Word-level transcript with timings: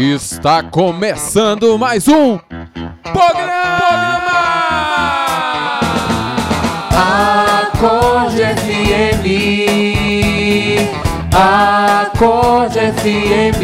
Está 0.00 0.62
começando 0.62 1.76
mais 1.76 2.06
um 2.06 2.38
programa! 3.02 4.28
Acorde 6.92 8.44
FM 8.54 9.26
Acorde 11.34 12.78
FM 12.78 13.60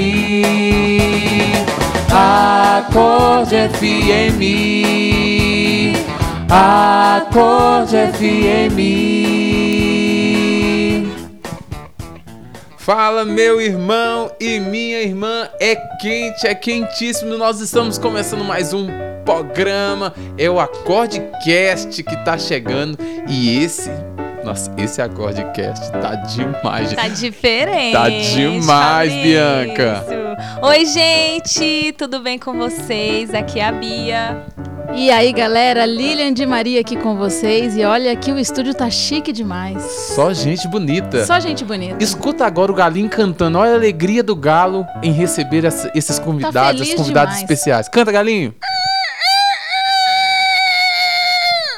Acorde 2.11 3.69
FM 3.69 4.43
Acorde 6.51 7.97
FM 8.13 9.15
Fala, 12.85 13.25
meu 13.25 13.63
irmão 13.63 14.31
e 14.39 14.61
minha 14.61 15.01
irmã. 15.01 15.49
É 15.65 15.77
quente, 15.77 16.47
é 16.47 16.55
quentíssimo. 16.55 17.39
Nós 17.39 17.59
estamos 17.59 17.97
começando 17.97 18.45
mais 18.45 18.75
um 18.75 18.87
programa. 19.25 20.13
É 20.37 20.51
o 20.51 20.61
Acordecast 20.61 22.03
que 22.03 22.17
tá 22.23 22.37
chegando. 22.37 22.99
E 23.27 23.65
esse 23.65 23.89
nossa, 24.45 24.71
esse 24.77 25.01
Acordecast 25.01 25.91
tá 25.91 26.17
demais. 26.17 26.93
Tá 26.93 27.09
diferente. 27.09 27.95
Tá 27.95 28.11
demais, 28.11 29.11
Fabrício. 29.11 29.23
Bianca. 29.23 30.07
Oi, 30.61 30.85
gente, 30.85 31.95
tudo 31.97 32.21
bem 32.21 32.39
com 32.39 32.53
vocês? 32.59 33.33
Aqui 33.33 33.59
é 33.59 33.65
a 33.65 33.73
Bia. 33.73 34.45
E 34.97 35.11
aí, 35.11 35.33
galera, 35.33 35.85
Lilian 35.85 36.33
de 36.33 36.47
Maria 36.47 36.81
aqui 36.81 36.97
com 36.97 37.17
vocês. 37.17 37.77
E 37.77 37.85
olha, 37.85 38.13
aqui 38.13 38.31
o 38.31 38.39
estúdio 38.39 38.73
tá 38.73 38.89
chique 38.89 39.33
demais. 39.33 39.83
Só 40.15 40.33
gente 40.33 40.69
bonita. 40.69 41.27
Só 41.27 41.41
gente 41.41 41.65
bonita. 41.65 42.03
Escuta 42.03 42.47
agora 42.47 42.71
o 42.71 42.75
galinho 42.75 43.09
cantando. 43.09 43.59
Olha 43.59 43.73
a 43.73 43.75
alegria 43.75 44.23
do 44.23 44.37
galo 44.37 44.87
em 45.03 45.11
receber 45.11 45.65
esses 45.95 46.19
convidados, 46.21 46.89
tá 46.89 46.97
convidados 46.97 47.35
demais. 47.35 47.39
especiais. 47.39 47.89
Canta, 47.89 48.13
galinho. 48.13 48.55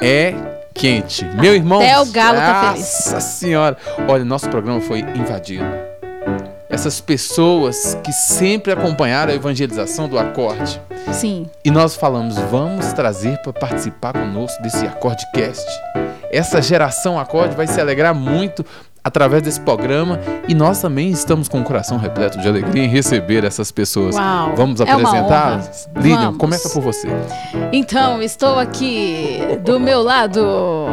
É 0.02 0.34
quente. 0.74 1.24
Meu 1.24 1.54
irmão. 1.54 1.80
Até 1.80 1.98
o 1.98 2.06
galo 2.06 2.36
tá 2.36 2.72
feliz. 2.72 2.82
Nossa 2.82 3.20
senhora. 3.20 3.76
Olha, 4.06 4.24
nosso 4.26 4.48
programa 4.50 4.80
foi 4.82 5.00
invadido 5.00 5.85
essas 6.68 7.00
pessoas 7.00 7.96
que 8.02 8.12
sempre 8.12 8.72
acompanharam 8.72 9.32
a 9.32 9.36
evangelização 9.36 10.08
do 10.08 10.18
acorde. 10.18 10.80
Sim. 11.12 11.48
E 11.64 11.70
nós 11.70 11.94
falamos, 11.94 12.36
vamos 12.50 12.92
trazer 12.92 13.38
para 13.38 13.52
participar 13.52 14.12
conosco 14.12 14.62
desse 14.62 14.84
Acordecast. 14.86 15.66
Essa 16.30 16.60
geração 16.60 17.18
acorde 17.18 17.54
vai 17.54 17.66
se 17.66 17.80
alegrar 17.80 18.14
muito 18.14 18.64
através 19.06 19.40
desse 19.40 19.60
programa 19.60 20.18
e 20.48 20.54
nós 20.54 20.80
também 20.80 21.10
estamos 21.10 21.48
com 21.48 21.60
o 21.60 21.62
coração 21.62 21.96
repleto 21.96 22.40
de 22.40 22.48
alegria 22.48 22.84
em 22.84 22.88
receber 22.88 23.44
essas 23.44 23.70
pessoas. 23.70 24.16
Uau, 24.16 24.52
Vamos 24.56 24.80
é 24.80 24.82
apresentá-las? 24.82 25.88
É 25.94 26.00
Lilian, 26.00 26.34
começa 26.36 26.68
por 26.70 26.82
você. 26.82 27.06
Então, 27.72 28.20
estou 28.20 28.58
aqui 28.58 29.38
do 29.64 29.78
meu 29.78 30.02
lado 30.02 30.88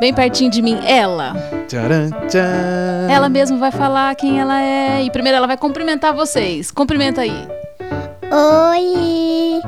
bem 0.00 0.14
pertinho 0.14 0.50
de 0.50 0.62
mim, 0.62 0.80
ela. 0.86 1.34
Tcharam, 1.68 2.10
tcharam. 2.26 2.99
Ela 3.10 3.28
mesmo 3.28 3.58
vai 3.58 3.72
falar 3.72 4.14
quem 4.14 4.38
ela 4.38 4.62
é 4.62 5.02
e 5.02 5.10
primeiro 5.10 5.36
ela 5.36 5.46
vai 5.48 5.56
cumprimentar 5.56 6.14
vocês. 6.14 6.70
Cumprimenta 6.70 7.22
aí. 7.22 7.48
Oi! 8.70 9.60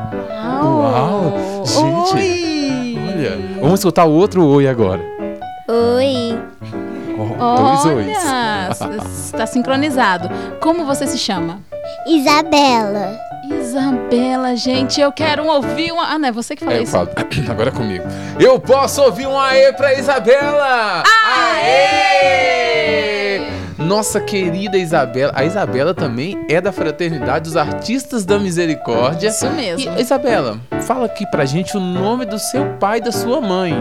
Uau! 0.63 1.65
Gente, 1.67 2.15
oi. 2.15 2.99
olha, 3.09 3.39
vamos 3.61 3.81
escutar 3.81 4.05
o 4.05 4.13
outro 4.13 4.47
oi 4.47 4.69
agora. 4.69 5.01
Oi! 5.69 6.39
Oh, 7.41 7.57
dois 7.57 7.85
ois. 7.87 9.25
Está 9.25 9.45
sincronizado. 9.45 10.31
Como 10.61 10.85
você 10.85 11.09
se 11.09 11.19
chama? 11.19 11.59
Isabela. 12.07 13.19
Isabela, 13.51 14.55
gente, 14.55 15.01
eu 15.01 15.11
quero 15.11 15.45
ouvir 15.47 15.91
uma. 15.91 16.05
Ah, 16.05 16.17
não, 16.17 16.29
é 16.29 16.33
você 16.33 16.55
que 16.55 16.65
falou 16.65 16.79
é, 16.79 16.83
isso. 16.85 16.93
Falo. 16.93 17.09
Agora 17.51 17.71
é 17.71 17.73
comigo. 17.73 18.05
Eu 18.39 18.61
posso 18.61 19.03
ouvir 19.03 19.27
um 19.27 19.37
aê 19.37 19.73
pra 19.73 19.99
Isabela! 19.99 21.03
Aê! 21.27 22.52
Nossa 23.93 24.23
querida 24.23 24.79
Isabela. 24.79 25.33
A 25.37 25.45
Isabela 25.45 25.93
também 25.93 26.47
é 26.49 26.63
da 26.63 26.73
Fraternidade 26.73 27.45
dos 27.45 27.59
Artistas 27.59 28.25
da 28.25 28.39
Misericórdia. 28.39 29.29
Isso 29.29 29.51
mesmo. 29.51 29.95
E, 29.99 30.01
Isabela, 30.01 30.59
fala 30.87 31.05
aqui 31.05 31.27
pra 31.31 31.45
gente 31.45 31.77
o 31.77 31.81
nome 31.81 32.25
do 32.25 32.39
seu 32.39 32.79
pai 32.79 33.01
e 33.01 33.03
da 33.03 33.13
sua 33.13 33.39
mãe. 33.43 33.75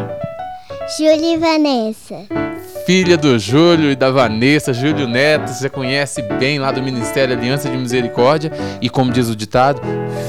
Júlia 0.98 1.36
e 1.36 1.38
Vanessa 1.38 2.51
filha 2.91 3.16
do 3.16 3.40
Júlio 3.40 3.90
e 3.90 3.96
da 3.96 4.12
Vanessa, 4.12 4.74
Júlio 4.74 5.07
Neto, 5.07 5.47
você 5.47 5.69
conhece 5.69 6.22
bem 6.22 6.59
lá 6.59 6.74
do 6.74 6.84
Ministério 6.84 7.34
Aliança 7.38 7.69
de 7.69 7.78
Misericórdia. 7.78 8.52
E 8.81 8.90
como 8.90 9.13
diz 9.13 9.29
o 9.29 9.35
ditado, 9.35 9.81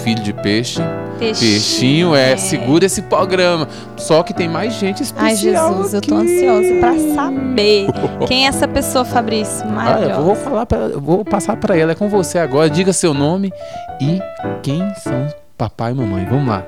filho 0.04 0.22
de 0.22 0.32
peixe. 0.32 0.80
Peixinho, 1.18 1.50
Peixinho 1.50 2.14
é, 2.14 2.32
é, 2.34 2.36
segura 2.36 2.86
esse 2.86 3.02
programa. 3.02 3.66
Só 3.96 4.22
que 4.22 4.32
tem 4.32 4.48
mais 4.48 4.74
gente 4.74 5.02
especial. 5.02 5.26
Ai, 5.26 5.34
Jesus, 5.34 5.92
aqui. 5.92 6.08
eu 6.08 6.14
tô 6.14 6.22
ansiosa 6.22 6.74
pra 6.78 6.98
saber. 7.16 7.86
Quem 8.28 8.44
é 8.44 8.48
essa 8.48 8.68
pessoa, 8.68 9.04
Fabrício? 9.04 9.66
Maravilhosa. 9.66 10.12
Ah, 10.12 10.18
eu 10.20 10.24
vou 10.24 10.36
falar 10.36 10.66
pra, 10.66 10.78
eu 10.78 11.00
vou 11.00 11.24
passar 11.24 11.56
para 11.56 11.76
ela, 11.76 11.92
é 11.92 11.94
com 11.96 12.08
você 12.08 12.38
agora. 12.38 12.70
Diga 12.70 12.92
seu 12.92 13.12
nome 13.12 13.52
e 14.00 14.20
quem 14.62 14.80
são 15.02 15.26
papai 15.58 15.90
e 15.90 15.94
mamãe. 15.96 16.24
Vamos 16.26 16.46
lá. 16.46 16.64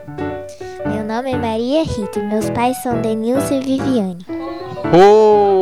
Meu 0.87 1.05
nome 1.05 1.31
é 1.31 1.37
Maria 1.37 1.85
Rita, 1.85 2.21
meus 2.21 2.51
pais 2.51 2.83
são 2.83 3.01
Denilson 3.01 3.55
e 3.55 3.61
Viviane. 3.61 4.27
Oh! 4.93 5.54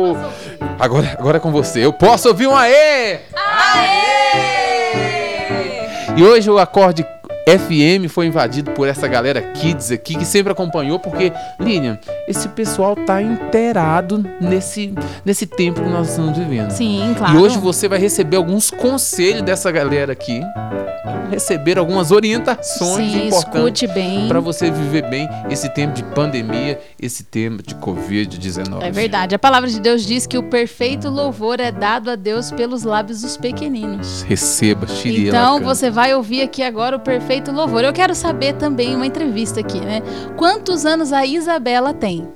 Agora, 0.83 1.15
agora 1.17 1.37
é 1.37 1.39
com 1.39 1.49
você. 1.49 1.79
Eu 1.85 1.93
posso 1.93 2.27
ouvir 2.27 2.45
um 2.45 2.53
aê! 2.53 3.19
Aê! 3.33 4.41
E 6.17 6.21
hoje 6.21 6.51
o 6.51 6.59
acorde 6.59 7.05
FM 7.47 8.07
foi 8.09 8.27
invadido 8.27 8.71
por 8.71 8.87
essa 8.87 9.07
galera 9.07 9.41
kids 9.41 9.91
aqui 9.91 10.15
que 10.15 10.25
sempre 10.25 10.51
acompanhou, 10.51 10.99
porque, 10.99 11.31
Lilian, 11.59 11.99
esse 12.27 12.47
pessoal 12.49 12.95
tá 12.95 13.21
inteirado 13.21 14.23
nesse, 14.39 14.93
nesse 15.25 15.45
tempo 15.45 15.81
que 15.81 15.89
nós 15.89 16.09
estamos 16.09 16.37
vivendo. 16.37 16.71
Sim, 16.71 17.13
claro. 17.17 17.37
E 17.37 17.41
hoje 17.41 17.57
você 17.57 17.87
vai 17.87 17.99
receber 17.99 18.37
alguns 18.37 18.71
conselhos 18.71 19.41
dessa 19.41 19.71
galera 19.71 20.13
aqui 20.13 20.41
receber 21.33 21.77
algumas 21.77 22.11
orientações 22.11 23.11
Sim, 23.11 23.27
importantes 23.27 23.89
para 24.27 24.39
você 24.39 24.69
viver 24.69 25.09
bem 25.09 25.27
esse 25.49 25.67
tempo 25.69 25.93
de 25.93 26.03
pandemia, 26.03 26.79
esse 26.99 27.23
tempo 27.23 27.63
de 27.63 27.75
Covid-19. 27.75 28.81
É 28.81 28.91
verdade. 28.91 29.33
A 29.33 29.39
palavra 29.39 29.69
de 29.69 29.79
Deus 29.79 30.05
diz 30.05 30.27
que 30.27 30.37
o 30.37 30.43
perfeito 30.43 31.09
louvor 31.09 31.59
é 31.59 31.71
dado 31.71 32.11
a 32.11 32.15
Deus 32.15 32.51
pelos 32.51 32.83
lábios 32.83 33.21
dos 33.21 33.35
pequeninos. 33.35 34.21
Receba, 34.23 34.87
Shirley. 34.87 35.27
Então 35.27 35.59
você 35.59 35.89
vai 35.89 36.13
ouvir 36.13 36.43
aqui 36.43 36.61
agora 36.61 36.95
o 36.95 36.99
perfeito 36.99 37.32
louvor. 37.51 37.83
Eu 37.83 37.93
quero 37.93 38.13
saber 38.15 38.53
também 38.53 38.95
uma 38.95 39.05
entrevista 39.05 39.59
aqui, 39.59 39.79
né? 39.79 40.01
Quantos 40.37 40.85
anos 40.85 41.11
a 41.13 41.25
Isabela 41.25 41.93
tem? 41.93 42.27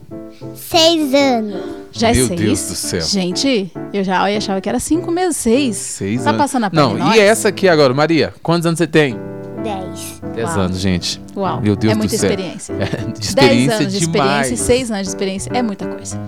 Seis 0.55 1.13
anos. 1.13 1.61
Já 1.91 2.09
é 2.09 2.13
Meu 2.13 2.27
seis? 2.27 2.39
Deus 2.39 2.59
do 2.67 2.75
céu. 2.75 3.01
Gente, 3.01 3.71
eu 3.93 4.03
já 4.03 4.23
achava 4.23 4.61
que 4.61 4.69
era 4.69 4.79
cinco 4.79 5.09
meses, 5.11 5.37
seis. 5.37 5.75
Seis 5.77 6.23
tá 6.23 6.29
anos. 6.29 6.41
passando 6.41 6.65
a 6.65 6.69
Não, 6.71 6.95
nós? 6.97 7.15
e 7.15 7.19
essa 7.19 7.47
aqui 7.49 7.67
agora, 7.67 7.93
Maria? 7.93 8.33
Quantos 8.43 8.65
anos 8.65 8.77
você 8.77 8.85
tem? 8.87 9.15
Dez. 9.63 10.21
Dez 10.35 10.49
Uau. 10.49 10.59
anos, 10.59 10.77
gente. 10.79 11.19
Uau, 11.35 11.61
Meu 11.61 11.75
Deus 11.75 11.93
é 11.93 11.95
muita 11.95 12.15
do 12.15 12.19
céu. 12.19 12.29
experiência. 12.29 12.73
É, 12.73 12.85
de 13.11 13.13
Dez 13.13 13.25
experiência 13.29 13.75
anos 13.77 13.93
de 13.93 13.99
demais. 13.99 14.25
experiência, 14.51 14.57
seis 14.57 14.91
anos 14.91 15.03
de 15.03 15.09
experiência, 15.09 15.51
é 15.53 15.61
muita 15.63 15.87
coisa. 15.87 16.19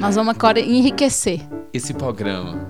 Nós 0.00 0.14
vamos 0.16 0.34
agora 0.34 0.58
enriquecer. 0.58 1.40
Esse 1.72 1.94
programa. 1.94 2.68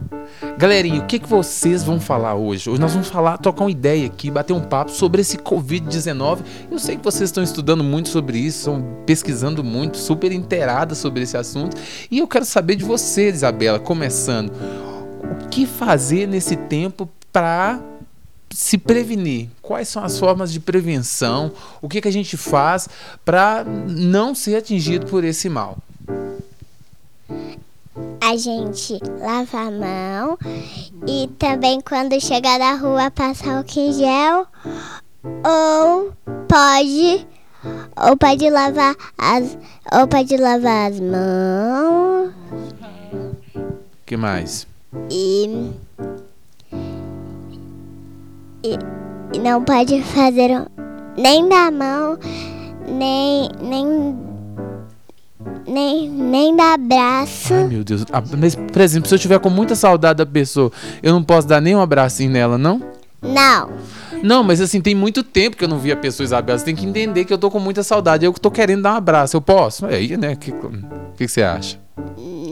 Galerinha, 0.60 1.00
o 1.00 1.06
que, 1.06 1.18
que 1.18 1.26
vocês 1.26 1.82
vão 1.82 1.98
falar 1.98 2.34
hoje? 2.34 2.68
Hoje 2.68 2.78
nós 2.78 2.92
vamos 2.92 3.08
falar, 3.08 3.38
trocar 3.38 3.64
uma 3.64 3.70
ideia 3.70 4.04
aqui, 4.04 4.30
bater 4.30 4.52
um 4.52 4.60
papo 4.60 4.90
sobre 4.90 5.22
esse 5.22 5.38
Covid-19. 5.38 6.40
Eu 6.70 6.78
sei 6.78 6.98
que 6.98 7.02
vocês 7.02 7.30
estão 7.30 7.42
estudando 7.42 7.82
muito 7.82 8.10
sobre 8.10 8.36
isso, 8.36 8.58
estão 8.58 9.02
pesquisando 9.06 9.64
muito, 9.64 9.96
super 9.96 10.30
inteiradas 10.30 10.98
sobre 10.98 11.22
esse 11.22 11.34
assunto. 11.34 11.78
E 12.10 12.18
eu 12.18 12.28
quero 12.28 12.44
saber 12.44 12.76
de 12.76 12.84
você, 12.84 13.30
Isabela, 13.30 13.78
começando. 13.78 14.50
O 14.50 15.48
que 15.48 15.64
fazer 15.64 16.28
nesse 16.28 16.56
tempo 16.56 17.08
para 17.32 17.80
se 18.50 18.76
prevenir? 18.76 19.48
Quais 19.62 19.88
são 19.88 20.04
as 20.04 20.18
formas 20.18 20.52
de 20.52 20.60
prevenção? 20.60 21.52
O 21.80 21.88
que, 21.88 22.02
que 22.02 22.08
a 22.08 22.12
gente 22.12 22.36
faz 22.36 22.86
para 23.24 23.64
não 23.64 24.34
ser 24.34 24.56
atingido 24.56 25.06
por 25.06 25.24
esse 25.24 25.48
mal? 25.48 25.78
A 28.30 28.36
gente 28.36 28.96
lava 29.18 29.58
a 29.58 29.70
mão 29.72 30.38
e 31.04 31.26
também 31.36 31.80
quando 31.80 32.20
chegar 32.20 32.60
na 32.60 32.76
rua 32.76 33.10
passar 33.10 33.56
álcool 33.56 33.80
em 33.80 33.92
gel 33.92 34.46
ou 35.44 36.12
pode 36.46 37.26
ou 37.96 38.16
pode 38.16 38.48
lavar 38.48 38.94
as 39.18 39.58
ou 39.92 40.06
pode 40.06 40.36
lavar 40.36 40.92
as 40.92 41.00
mãos 41.00 42.32
que 44.06 44.16
mais? 44.16 44.64
e 45.10 45.72
e, 48.62 48.78
e 49.34 49.38
não 49.40 49.64
pode 49.64 50.00
fazer 50.04 50.68
nem 51.16 51.48
da 51.48 51.68
mão 51.72 52.16
nem 52.86 53.48
nem 53.60 54.29
nem, 55.66 56.08
nem 56.08 56.56
dar 56.56 56.74
abraço. 56.74 57.54
Ai, 57.54 57.64
meu 57.68 57.84
Deus. 57.84 58.04
Ah, 58.12 58.22
Mas, 58.38 58.54
por 58.54 58.80
exemplo, 58.80 59.08
se 59.08 59.14
eu 59.14 59.18
tiver 59.18 59.38
com 59.38 59.50
muita 59.50 59.74
saudade 59.74 60.18
da 60.18 60.26
pessoa, 60.26 60.70
eu 61.02 61.12
não 61.12 61.22
posso 61.22 61.46
dar 61.46 61.60
nem 61.60 61.74
um 61.74 61.80
abracinho 61.80 62.30
nela, 62.30 62.58
não? 62.58 62.82
Não. 63.22 63.70
Não, 64.22 64.42
mas 64.42 64.60
assim, 64.60 64.80
tem 64.80 64.94
muito 64.94 65.22
tempo 65.22 65.56
que 65.56 65.64
eu 65.64 65.68
não 65.68 65.78
vi 65.78 65.92
a 65.92 65.96
pessoa 65.96 66.24
Isabela. 66.24 66.58
Você 66.58 66.64
tem 66.64 66.74
que 66.74 66.86
entender 66.86 67.24
que 67.24 67.32
eu 67.32 67.38
tô 67.38 67.50
com 67.50 67.58
muita 67.58 67.82
saudade. 67.82 68.24
Eu 68.24 68.32
tô 68.32 68.50
querendo 68.50 68.82
dar 68.82 68.94
um 68.94 68.96
abraço. 68.96 69.36
Eu 69.36 69.40
posso? 69.40 69.86
É 69.86 69.96
aí, 69.96 70.16
né? 70.16 70.32
O 70.32 70.36
que, 70.36 70.52
que, 70.52 70.58
que 71.16 71.28
você 71.28 71.42
acha? 71.42 71.78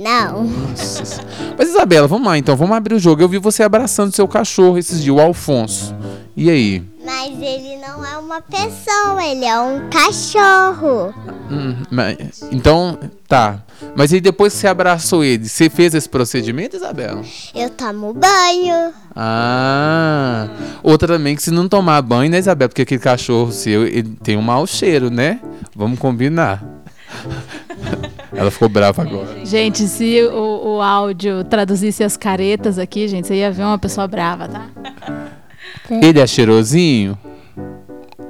Não. 0.03 0.45
Nossa. 0.45 1.23
Mas 1.59 1.69
Isabela, 1.69 2.07
vamos 2.07 2.27
lá 2.27 2.39
então, 2.39 2.57
vamos 2.57 2.77
abrir 2.77 2.95
o 2.95 2.99
jogo. 2.99 3.23
Eu 3.23 3.29
vi 3.29 3.39
você 3.39 3.63
abraçando 3.63 4.13
seu 4.15 4.29
cachorro 4.29 4.79
esses 4.79 5.03
dias, 5.03 5.15
o 5.15 5.21
Alfonso. 5.21 5.95
E 6.37 6.49
aí? 6.51 6.83
Mas 7.09 7.41
ele 7.41 7.77
não 7.79 8.05
é 8.05 8.19
uma 8.19 8.43
pessoa, 8.43 9.25
ele 9.25 9.43
é 9.47 9.59
um 9.59 9.89
cachorro. 9.89 11.15
Hum, 11.51 11.75
mas- 11.91 12.43
então, 12.53 12.99
tá. 13.27 13.61
Mas 13.97 14.13
aí 14.13 14.21
depois 14.21 14.53
que 14.53 14.59
você 14.59 14.67
abraçou 14.69 15.25
ele, 15.25 15.49
você 15.49 15.71
fez 15.71 15.95
esse 15.95 16.07
procedimento, 16.07 16.77
Isabela? 16.77 17.23
Eu 17.55 17.71
tomo 17.71 18.13
banho. 18.13 18.93
Ah, 19.17 20.49
outra 20.83 21.09
também 21.09 21.35
que 21.35 21.43
se 21.43 21.51
não 21.51 21.67
tomar 21.67 22.03
banho, 22.03 22.31
né, 22.31 22.39
Isabela? 22.41 22.69
Porque 22.69 22.83
aquele 22.83 23.01
cachorro 23.01 23.53
seu, 23.53 23.87
ele 23.87 24.11
tem 24.23 24.37
um 24.37 24.43
mau 24.43 24.67
cheiro, 24.67 25.09
né? 25.09 25.41
Vamos 25.75 25.99
combinar. 25.99 26.63
Ela 28.37 28.51
ficou 28.51 28.69
brava 28.69 29.01
agora. 29.01 29.47
Gente, 29.47 29.89
se 29.89 30.23
o, 30.25 30.77
o 30.77 30.83
áudio 30.83 31.43
traduzisse 31.45 32.05
as 32.05 32.19
caretas 32.19 32.79
aqui, 32.79 33.09
gente, 33.09 33.27
você 33.29 33.37
ia 33.37 33.51
ver 33.51 33.63
uma 33.63 33.79
pessoa 33.79 34.07
brava, 34.07 34.47
tá? 34.47 34.67
Ele 35.91 36.21
é 36.21 36.27
cheirosinho? 36.27 37.19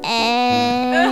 É. 0.04 1.10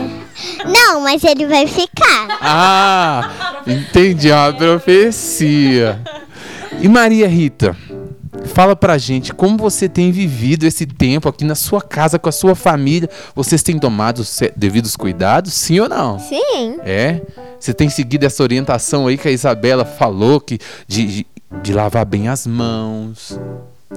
Não, 0.65 1.01
mas 1.01 1.23
ele 1.25 1.47
vai 1.47 1.67
ficar. 1.67 2.39
Ah, 2.41 3.63
entendi, 3.67 4.31
é 4.31 4.35
uma 4.35 4.53
profecia. 4.53 6.01
E 6.81 6.89
Maria 6.89 7.27
Rita, 7.27 7.77
fala 8.47 8.77
pra 8.77 8.99
gente 8.99 9.33
como 9.33 9.57
você 9.57 9.89
tem 9.89 10.11
vivido 10.13 10.65
esse 10.65 10.87
tempo 10.87 11.29
aqui 11.29 11.45
na 11.45 11.55
sua 11.55 11.81
casa 11.81 12.19
com 12.19 12.29
a 12.29 12.33
sua 12.33 12.55
família. 12.55 13.09
Vocês 13.35 13.63
têm 13.63 13.79
tomado 13.79 14.21
os 14.21 14.41
devidos 14.55 14.97
cuidados, 14.97 15.53
sim 15.53 15.81
ou 15.81 15.89
não? 15.89 16.19
Sim. 16.19 16.79
É? 16.85 17.21
Você 17.59 17.73
tem 17.73 17.89
seguido 17.89 18.27
essa 18.27 18.43
orientação 18.43 19.07
aí 19.07 19.17
que 19.17 19.29
a 19.29 19.33
Isabela 19.33 19.85
falou 19.85 20.41
que 20.41 20.59
de, 20.87 21.07
de, 21.07 21.27
de 21.63 21.73
lavar 21.73 22.05
bem 22.05 22.29
as 22.29 22.47
mãos, 22.47 23.39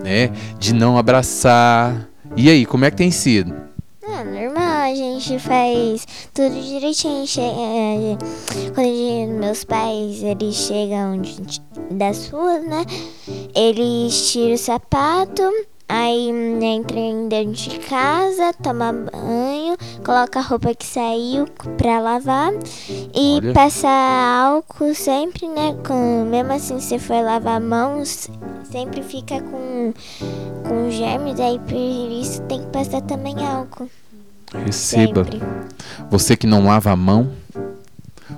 né? 0.04 0.32
De 0.58 0.74
não 0.74 0.98
abraçar. 0.98 2.08
E 2.36 2.50
aí, 2.50 2.66
como 2.66 2.86
é 2.86 2.92
que 2.92 2.98
tem 2.98 3.12
sido? 3.12 3.54
Ah, 4.06 4.24
normal, 4.24 4.92
a 4.92 4.96
gente 4.96 5.38
faz 5.40 6.06
tudo 6.34 6.60
direitinho. 6.62 7.28
Che 7.28 7.42
eh, 7.42 8.18
quando 8.74 8.88
gente- 8.88 9.28
meus 9.40 9.64
pais 9.64 10.24
eles 10.24 10.56
chegam 10.56 11.22
de- 11.22 11.62
das 11.92 12.28
ruas, 12.30 12.66
né? 12.66 12.86
Eles 13.56 14.32
tiram 14.32 14.54
o 14.54 14.58
sapato, 14.58 15.44
aí 15.90 16.32
hum, 16.32 16.62
entra 16.62 16.96
dentro 17.28 17.54
de 17.54 17.80
casa, 17.80 18.54
toma 18.62 18.94
banho, 18.94 19.76
coloca 20.06 20.40
a 20.40 20.44
roupa 20.44 20.76
que 20.76 20.86
saiu 20.86 21.46
pra 21.78 22.00
lavar 22.00 22.54
e 23.14 23.38
Olha. 23.38 23.54
passa 23.54 23.88
álcool 23.90 24.94
sempre, 24.94 25.48
né? 25.48 25.76
Com, 25.86 26.26
mesmo 26.26 26.54
assim, 26.54 26.80
se 26.80 27.00
for 27.00 27.22
lavar 27.24 27.58
a 27.58 27.60
mão, 27.60 28.04
sempre 28.06 29.02
fica 29.02 29.42
com, 29.42 29.92
com 30.68 30.92
germes, 30.92 31.40
aí 31.40 31.58
por 31.60 31.76
isso 31.76 32.42
tem 32.44 32.62
que 32.62 32.68
passar 32.68 33.02
também 33.02 33.36
álcool. 33.46 33.90
Receba. 34.66 35.24
Sempre. 35.24 35.42
Você 36.10 36.36
que 36.38 36.48
não 36.48 36.66
lava 36.66 36.92
a 36.92 36.96
mão, 36.96 37.32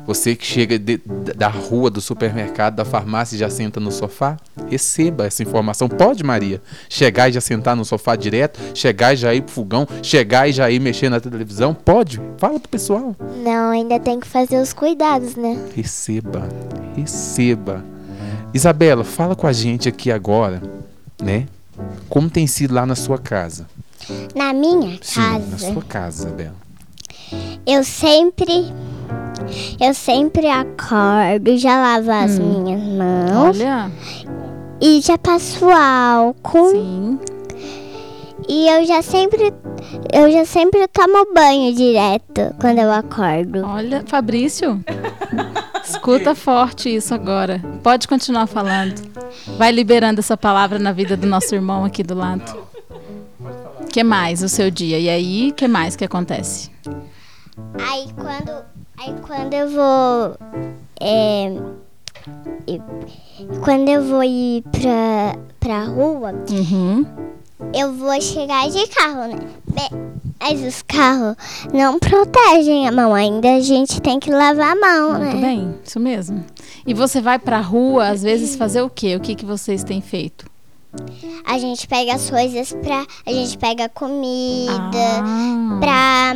você 0.06 0.36
que 0.36 0.46
chega 0.46 0.78
de- 0.80 1.02
da 1.36 1.48
rua, 1.48 1.90
do 1.90 2.00
supermercado, 2.02 2.76
da 2.76 2.86
farmácia 2.86 3.36
e 3.36 3.40
já 3.40 3.50
senta 3.50 3.80
no 3.80 3.92
sofá, 3.92 4.38
receba 4.70 5.26
essa 5.26 5.44
informação. 5.44 5.88
Pode, 5.90 6.24
Maria, 6.24 6.62
chegar 6.90 7.30
e 7.30 7.34
já 7.34 7.42
sentar 7.42 7.76
no 7.76 7.84
sofá 7.86 8.16
direto, 8.16 8.60
chegar 8.74 9.14
e 9.14 9.18
já 9.18 9.34
ir 9.34 9.42
pro 9.42 9.54
fogão, 9.54 9.88
chegar 10.02 10.48
e 10.48 10.54
já 10.54 10.70
ir 10.72 10.80
mexer 10.80 11.10
na 11.10 11.20
televisão? 11.20 11.74
Pode? 11.74 12.22
Fala 12.38 12.60
pro 12.60 12.70
pessoal. 12.70 13.16
Não, 13.44 13.72
ainda 13.72 14.00
tem 14.00 14.20
que 14.20 14.28
fazer 14.28 14.62
os 14.62 14.74
cuidados, 14.74 15.36
né? 15.36 15.58
Receba, 15.76 16.48
receba. 16.96 17.84
Isabela, 18.54 19.04
fala 19.04 19.36
com 19.36 19.48
a 19.48 19.54
gente 19.54 19.88
aqui 19.88 20.12
agora, 20.12 20.62
né? 21.22 21.48
Como 22.10 22.30
tem 22.30 22.46
sido 22.48 22.74
lá 22.74 22.86
na 22.86 22.96
sua 22.96 23.18
casa? 23.18 23.66
Na 24.36 24.52
minha 24.54 24.98
Sim, 25.02 25.20
na 25.22 25.40
casa, 25.40 25.58
sua 25.58 25.82
casa, 25.84 26.28
Isabela. 26.28 26.56
eu 27.66 27.84
sempre. 27.84 28.72
Eu 29.80 29.94
sempre 29.94 30.48
acordo, 30.48 31.58
já 31.58 31.82
lavo 31.82 32.12
as 32.12 32.38
minhas 32.40 32.82
mãos 32.82 33.60
Olha, 33.60 33.92
e 34.82 35.02
já 35.02 35.18
passo 35.18 35.70
álcool. 35.70 36.72
sim. 36.72 37.20
E 38.48 38.68
eu 38.68 38.86
já 38.86 39.02
sempre. 39.02 39.54
Eu 40.12 40.32
já 40.32 40.46
sempre 40.46 40.88
tomo 40.88 41.34
banho 41.34 41.74
direto 41.74 42.54
quando 42.60 42.80
eu 42.80 42.92
acordo. 42.92 43.64
Olha, 43.66 44.04
Fabrício. 44.06 44.84
Escuta 45.84 46.34
forte 46.36 46.94
isso 46.94 47.14
agora. 47.14 47.62
Pode 47.84 48.08
continuar 48.08 48.48
falando. 48.48 48.96
Vai 49.58 49.72
liberando 49.72 50.20
essa 50.20 50.36
palavra 50.36 50.80
na 50.80 50.92
vida 50.92 51.16
do 51.16 51.28
nosso 51.28 51.54
irmão 51.56 51.86
aqui 51.86 52.04
do 52.04 52.16
lado. 52.16 52.44
que 53.92 54.04
mais 54.04 54.42
o 54.42 54.50
seu 54.50 54.70
dia? 54.72 55.00
E 55.00 55.08
aí, 55.08 55.52
que 55.56 55.68
mais 55.68 55.96
que 55.96 56.04
acontece? 56.04 56.72
Aí 57.90 58.08
quando, 58.16 58.64
aí 59.02 59.16
quando 59.26 59.54
eu 59.54 59.70
vou. 59.70 60.38
é, 61.00 61.54
quando 63.64 63.90
eu 63.90 64.04
vou 64.04 64.24
ir 64.24 64.64
pra, 64.72 65.36
pra 65.60 65.84
rua, 65.86 66.34
Uhum. 66.50 67.06
eu 67.74 67.94
vou 67.94 68.20
chegar 68.22 68.70
de 68.70 68.88
carro, 68.88 69.28
né? 69.28 69.40
Mas 70.40 70.62
os 70.64 70.82
carros 70.82 71.36
não 71.74 72.00
protegem 72.00 72.88
a 72.88 72.92
mão 72.92 73.14
ainda. 73.14 73.56
A 73.56 73.60
gente 73.60 74.02
tem 74.02 74.20
que 74.20 74.32
lavar 74.32 74.76
a 74.76 74.80
mão, 74.80 75.20
Muito 75.20 75.36
né? 75.36 75.42
bem, 75.42 75.76
isso 75.84 76.00
mesmo. 76.00 76.44
E 76.86 76.94
você 76.94 77.22
vai 77.22 77.38
pra 77.40 77.60
rua, 77.62 78.08
às 78.10 78.24
vezes, 78.24 78.56
fazer 78.56 78.82
o 78.82 78.90
quê? 78.90 79.16
O 79.16 79.20
que, 79.20 79.36
que 79.36 79.46
vocês 79.46 79.84
têm 79.84 80.02
feito? 80.02 80.46
A 81.46 81.58
gente 81.58 81.88
pega 81.88 82.16
as 82.16 82.30
coisas 82.30 82.74
pra. 82.74 83.06
A 83.26 83.32
gente 83.32 83.58
pega 83.58 83.88
comida. 83.88 84.74
Ah, 85.24 85.78
pra 85.80 86.36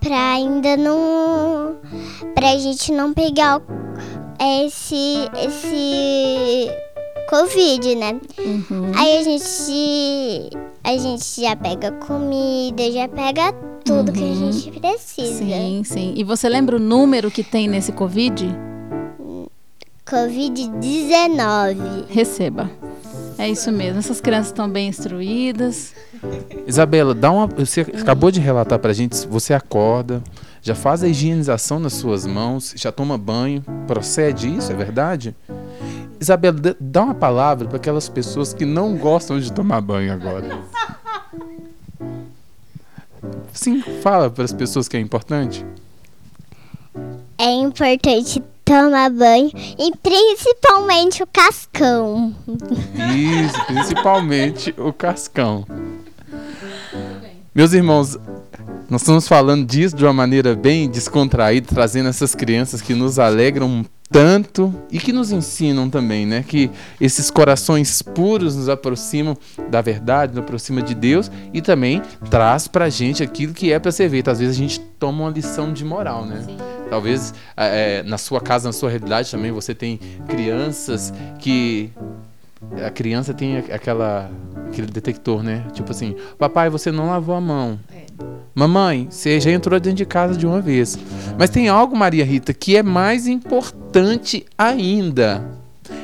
pra 0.00 0.32
ainda 0.32 0.76
não 0.76 1.76
pra 2.34 2.56
gente 2.58 2.90
não 2.92 3.12
pegar 3.12 3.60
esse 4.64 5.28
esse 5.44 6.70
covid, 7.28 7.94
né? 7.96 8.20
uhum. 8.38 8.90
Aí 8.96 9.18
a 9.18 9.22
gente 9.22 10.50
a 10.82 10.96
gente 10.96 11.40
já 11.40 11.54
pega 11.54 11.92
comida, 11.92 12.90
já 12.90 13.06
pega 13.08 13.52
tudo 13.84 14.12
que 14.12 14.20
a 14.20 14.26
Uhum. 14.26 14.52
gente 14.52 14.80
precisa. 14.80 15.38
Sim, 15.44 15.82
sim. 15.84 16.14
E 16.16 16.24
você 16.24 16.48
lembra 16.48 16.76
o 16.76 16.80
número 16.80 17.30
que 17.30 17.42
tem 17.44 17.68
nesse 17.68 17.92
Covid? 17.92 18.46
Covid 20.08 20.68
19. 20.80 21.78
Receba. 22.08 22.70
É 23.40 23.48
isso 23.48 23.72
mesmo. 23.72 23.98
Essas 23.98 24.20
crianças 24.20 24.48
estão 24.48 24.68
bem 24.68 24.88
instruídas. 24.88 25.94
Isabela, 26.66 27.14
dá 27.14 27.30
uma. 27.32 27.46
Você 27.46 27.80
acabou 27.80 28.30
de 28.30 28.38
relatar 28.38 28.78
pra 28.78 28.92
gente. 28.92 29.26
Você 29.28 29.54
acorda, 29.54 30.22
já 30.60 30.74
faz 30.74 31.02
a 31.02 31.08
higienização 31.08 31.78
nas 31.78 31.94
suas 31.94 32.26
mãos, 32.26 32.74
já 32.76 32.92
toma 32.92 33.16
banho. 33.16 33.62
Procede 33.86 34.54
isso, 34.54 34.70
é 34.70 34.74
verdade? 34.74 35.34
Isabela, 36.20 36.58
dá- 36.60 36.74
dá 36.78 37.02
uma 37.02 37.14
palavra 37.14 37.66
para 37.66 37.78
aquelas 37.78 38.10
pessoas 38.10 38.52
que 38.52 38.66
não 38.66 38.94
gostam 38.98 39.40
de 39.40 39.50
tomar 39.50 39.80
banho 39.80 40.12
agora. 40.12 40.60
Sim, 43.54 43.80
fala 44.02 44.28
para 44.28 44.44
as 44.44 44.52
pessoas 44.52 44.86
que 44.86 44.98
é 44.98 45.00
importante. 45.00 45.64
É 47.38 47.50
importante 47.52 48.42
tomar 48.70 49.10
banho 49.10 49.50
e 49.76 49.90
principalmente 49.96 51.24
o 51.24 51.26
cascão. 51.26 52.32
Isso, 53.12 53.64
principalmente 53.66 54.72
o 54.78 54.92
cascão. 54.92 55.66
Meus 57.52 57.72
irmãos, 57.72 58.16
nós 58.90 59.02
estamos 59.02 59.28
falando 59.28 59.64
disso 59.64 59.94
de 59.94 60.04
uma 60.04 60.12
maneira 60.12 60.56
bem 60.56 60.90
descontraída, 60.90 61.68
trazendo 61.72 62.08
essas 62.08 62.34
crianças 62.34 62.82
que 62.82 62.92
nos 62.92 63.20
alegram 63.20 63.84
tanto 64.10 64.74
e 64.90 64.98
que 64.98 65.12
nos 65.12 65.30
ensinam 65.30 65.88
também, 65.88 66.26
né? 66.26 66.44
Que 66.46 66.68
esses 67.00 67.30
corações 67.30 68.02
puros 68.02 68.56
nos 68.56 68.68
aproximam 68.68 69.36
da 69.70 69.80
verdade, 69.80 70.34
nos 70.34 70.42
aproximam 70.42 70.82
de 70.82 70.96
Deus 70.96 71.30
e 71.54 71.62
também 71.62 72.02
traz 72.28 72.66
pra 72.66 72.88
gente 72.88 73.22
aquilo 73.22 73.54
que 73.54 73.72
é 73.72 73.78
pra 73.78 73.92
ser 73.92 74.10
feito. 74.10 74.28
Às 74.28 74.40
vezes 74.40 74.56
a 74.56 74.58
gente 74.58 74.80
toma 74.98 75.22
uma 75.22 75.30
lição 75.30 75.72
de 75.72 75.84
moral, 75.84 76.26
né? 76.26 76.44
Talvez 76.90 77.32
é, 77.56 78.02
na 78.02 78.18
sua 78.18 78.40
casa, 78.40 78.68
na 78.68 78.72
sua 78.72 78.90
realidade 78.90 79.30
também, 79.30 79.52
você 79.52 79.72
tem 79.72 80.00
crianças 80.26 81.14
que 81.38 81.92
a 82.84 82.90
criança 82.90 83.32
tem 83.32 83.58
aquela 83.58 84.30
aquele 84.68 84.86
detector, 84.86 85.42
né? 85.42 85.66
Tipo 85.72 85.90
assim, 85.90 86.14
papai, 86.38 86.70
você 86.70 86.92
não 86.92 87.08
lavou 87.08 87.34
a 87.34 87.40
mão. 87.40 87.78
Mamãe, 88.54 89.08
você 89.10 89.40
já 89.40 89.50
entrou 89.50 89.78
dentro 89.80 89.96
de 89.96 90.06
casa 90.06 90.36
de 90.36 90.46
uma 90.46 90.60
vez. 90.60 90.98
Mas 91.38 91.50
tem 91.50 91.68
algo, 91.68 91.96
Maria 91.96 92.24
Rita, 92.24 92.52
que 92.52 92.76
é 92.76 92.82
mais 92.82 93.26
importante 93.26 94.44
ainda. 94.56 95.59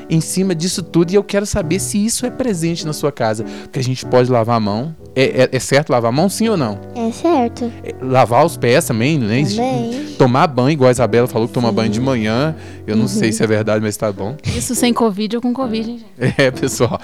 Em 0.09 0.21
cima 0.21 0.55
disso 0.55 0.83
tudo 0.83 1.11
e 1.13 1.15
eu 1.15 1.25
quero 1.25 1.45
saber 1.47 1.79
se 1.81 2.05
isso 2.05 2.25
é 2.27 2.31
presente 2.31 2.87
na 2.87 2.93
sua 2.93 3.11
casa. 3.11 3.45
Porque 3.63 3.79
a 3.79 3.83
gente 3.83 4.05
pode 4.07 4.31
lavar 4.31 4.57
a 4.57 4.61
mão. 4.61 4.95
É, 5.15 5.43
é- 5.45 5.49
é 5.53 5.59
certo 5.59 5.91
lavar 5.91 6.11
a 6.11 6.13
mão, 6.13 6.29
sim 6.29 6.49
ou 6.49 6.57
não? 6.57 6.79
É 6.95 7.11
certo. 7.11 7.71
É, 7.83 7.95
lavar 8.01 8.45
os 8.45 8.57
pés 8.57 8.85
também, 8.85 9.19
né? 9.19 9.43
Também. 9.45 10.07
Tomar 10.19 10.47
banho, 10.47 10.71
igual 10.71 10.89
a 10.89 10.93
Isabela 10.93 11.27
falou 11.27 11.49
que 11.49 11.55
toma 11.55 11.73
banho 11.73 11.91
de 11.91 12.01
manhã. 12.01 12.55
Eu 12.87 12.97
não 12.97 13.09
sei 13.09 13.33
se 13.33 13.43
é 13.43 13.47
verdade, 13.47 13.83
mas 13.85 13.97
tá 13.97 14.13
bom. 14.13 14.37
Isso 14.45 14.75
sem 14.75 14.93
Covid 14.93 15.37
ou 15.37 15.43
com 15.43 15.53
Covid, 15.53 15.91
hein, 15.91 15.99
gente? 16.19 16.35
É, 16.41 16.51
pessoal, 16.51 17.01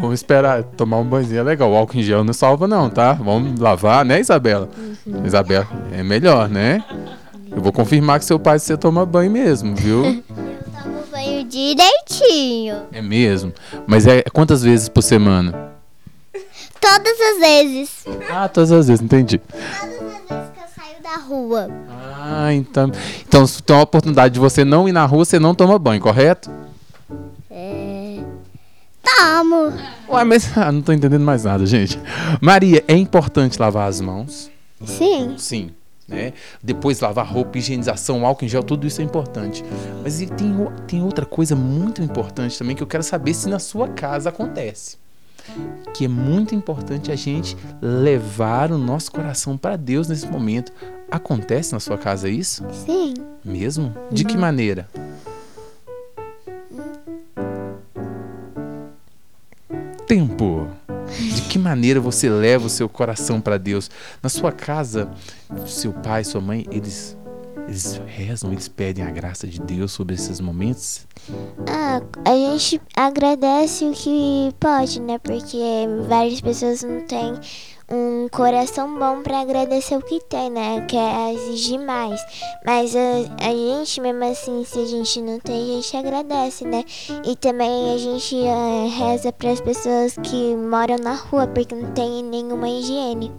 vamos 0.00 0.14
esperar 0.20 0.62
tomar 0.62 0.98
um 0.98 1.04
banhozinho 1.04 1.40
é 1.40 1.42
legal. 1.42 1.70
O 1.72 1.76
álcool 1.76 1.98
em 1.98 2.02
gel 2.02 2.22
não 2.24 2.32
salva 2.32 2.66
não, 2.68 2.90
tá? 2.90 3.12
Vamos 3.12 3.58
lavar, 3.58 4.04
né, 4.04 4.20
Isabela? 4.20 4.68
Isabela, 5.24 5.66
é 5.92 6.02
melhor, 6.02 6.48
né? 6.48 6.82
Eu 7.54 7.60
vou 7.60 7.72
confirmar 7.72 8.18
que 8.18 8.24
seu 8.24 8.38
pai 8.38 8.58
você 8.58 8.76
toma 8.76 9.04
banho 9.06 9.30
mesmo, 9.30 9.74
viu? 9.74 10.22
Direitinho. 11.44 12.82
É 12.92 13.02
mesmo. 13.02 13.52
Mas 13.86 14.06
é 14.06 14.22
quantas 14.22 14.62
vezes 14.62 14.88
por 14.88 15.02
semana? 15.02 15.72
Todas 16.80 17.20
as 17.20 17.38
vezes. 17.38 18.04
Ah, 18.30 18.48
todas 18.48 18.72
as 18.72 18.88
vezes, 18.88 19.02
entendi. 19.02 19.38
Todas 19.38 19.84
as 19.84 19.90
vezes 19.90 20.50
que 20.52 20.60
eu 20.60 20.84
saio 20.84 21.02
da 21.02 21.16
rua. 21.16 21.70
Ah, 21.88 22.52
então. 22.52 22.90
Então, 23.26 23.46
se 23.46 23.62
tem 23.62 23.76
uma 23.76 23.82
oportunidade 23.82 24.34
de 24.34 24.40
você 24.40 24.64
não 24.64 24.88
ir 24.88 24.92
na 24.92 25.04
rua, 25.04 25.24
você 25.24 25.38
não 25.38 25.54
toma 25.54 25.78
banho, 25.78 26.00
correto? 26.00 26.50
É... 27.50 28.18
Tomo. 29.02 29.72
Ué, 30.08 30.24
mas 30.24 30.50
ah, 30.58 30.72
não 30.72 30.82
tô 30.82 30.92
entendendo 30.92 31.22
mais 31.22 31.44
nada, 31.44 31.64
gente. 31.66 31.98
Maria, 32.40 32.84
é 32.88 32.96
importante 32.96 33.60
lavar 33.60 33.88
as 33.88 34.00
mãos? 34.00 34.50
Sim. 34.84 35.34
Sim. 35.38 35.70
Né? 36.06 36.32
Depois 36.62 37.00
lavar 37.00 37.26
roupa, 37.26 37.58
higienização, 37.58 38.26
álcool 38.26 38.44
em 38.44 38.48
gel, 38.48 38.62
tudo 38.62 38.86
isso 38.86 39.00
é 39.00 39.04
importante. 39.04 39.64
Mas 40.02 40.18
tem, 40.18 40.54
tem 40.86 41.02
outra 41.02 41.24
coisa 41.24 41.54
muito 41.54 42.02
importante 42.02 42.58
também 42.58 42.74
que 42.76 42.82
eu 42.82 42.86
quero 42.86 43.02
saber 43.02 43.34
se 43.34 43.48
na 43.48 43.58
sua 43.58 43.88
casa 43.88 44.28
acontece. 44.28 44.96
Que 45.94 46.04
é 46.04 46.08
muito 46.08 46.54
importante 46.54 47.10
a 47.10 47.16
gente 47.16 47.56
levar 47.80 48.70
o 48.70 48.78
nosso 48.78 49.10
coração 49.10 49.56
para 49.56 49.76
Deus 49.76 50.08
nesse 50.08 50.26
momento. 50.26 50.72
Acontece 51.10 51.72
na 51.72 51.80
sua 51.80 51.98
casa 51.98 52.28
isso? 52.28 52.64
Sim. 52.72 53.14
Mesmo? 53.44 53.94
De 54.10 54.24
que 54.24 54.36
maneira? 54.36 54.88
Tempo. 60.06 60.51
Maneira 61.62 62.00
você 62.00 62.28
leva 62.28 62.66
o 62.66 62.68
seu 62.68 62.88
coração 62.88 63.40
para 63.40 63.56
Deus? 63.56 63.88
Na 64.20 64.28
sua 64.28 64.50
casa, 64.50 65.08
seu 65.64 65.92
pai, 65.92 66.24
sua 66.24 66.40
mãe, 66.40 66.66
eles 66.72 67.16
eles 67.68 68.02
rezam, 68.04 68.50
eles 68.50 68.66
pedem 68.66 69.04
a 69.04 69.10
graça 69.10 69.46
de 69.46 69.60
Deus 69.60 69.92
sobre 69.92 70.16
esses 70.16 70.40
momentos? 70.40 71.06
Ah, 71.68 72.02
a 72.24 72.34
gente 72.34 72.82
agradece 72.96 73.84
o 73.84 73.92
que 73.92 74.52
pode, 74.58 75.00
né? 75.00 75.18
Porque 75.18 75.86
várias 76.08 76.40
pessoas 76.40 76.82
não 76.82 77.00
têm 77.06 77.34
um 77.92 78.26
coração 78.30 78.98
bom 78.98 79.22
pra 79.22 79.42
agradecer 79.42 79.96
o 79.96 80.02
que 80.02 80.18
tem, 80.24 80.48
né? 80.50 80.86
Quer 80.88 81.34
exigir 81.34 81.78
mais. 81.78 82.18
Mas 82.64 82.96
a, 82.96 83.46
a 83.46 83.50
gente, 83.50 84.00
mesmo 84.00 84.24
assim, 84.24 84.64
se 84.64 84.78
a 84.78 84.86
gente 84.86 85.20
não 85.20 85.38
tem, 85.38 85.72
a 85.72 85.74
gente 85.74 85.96
agradece, 85.96 86.64
né? 86.64 86.84
E 87.26 87.36
também 87.36 87.94
a 87.94 87.98
gente 87.98 88.34
eh, 88.34 88.88
reza 88.88 89.30
pras 89.30 89.60
pessoas 89.60 90.16
que 90.22 90.56
moram 90.56 90.96
na 90.96 91.14
rua, 91.14 91.46
porque 91.46 91.74
não 91.74 91.92
tem 91.92 92.22
nenhuma 92.24 92.66
higiene. 92.66 93.30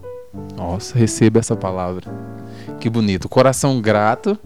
Nossa, 0.56 0.98
receba 0.98 1.40
essa 1.40 1.56
palavra. 1.56 2.12
Que 2.80 2.90
bonito. 2.90 3.28
Coração 3.28 3.82
grato 3.82 4.38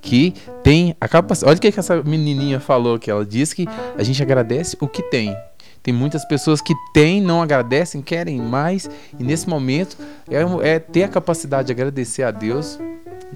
que 0.00 0.34
tem 0.62 0.96
a 1.00 1.06
capacidade. 1.06 1.50
Olha 1.50 1.58
o 1.58 1.60
que 1.60 1.70
que 1.70 1.78
essa 1.78 2.02
menininha 2.02 2.58
falou 2.58 2.98
que 2.98 3.10
ela 3.10 3.24
disse 3.24 3.54
que 3.54 3.66
a 3.96 4.02
gente 4.02 4.22
agradece 4.22 4.76
o 4.80 4.88
que 4.88 5.02
tem. 5.02 5.36
Tem 5.82 5.92
muitas 5.92 6.24
pessoas 6.24 6.60
que 6.60 6.74
têm, 6.92 7.20
não 7.20 7.42
agradecem, 7.42 8.00
querem 8.00 8.40
mais. 8.40 8.88
E 9.18 9.24
nesse 9.24 9.48
momento 9.48 9.96
é, 10.30 10.74
é 10.74 10.78
ter 10.78 11.04
a 11.04 11.08
capacidade 11.08 11.66
de 11.66 11.72
agradecer 11.72 12.22
a 12.22 12.30
Deus 12.30 12.78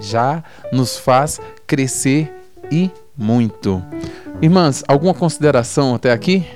já 0.01 0.45
nos 0.73 0.97
faz 0.97 1.41
crescer 1.67 2.33
e 2.71 2.91
muito. 3.17 3.83
Irmãs, 4.41 4.85
alguma 4.87 5.15
consideração 5.15 5.95
até 5.95 6.13
aqui? 6.13 6.47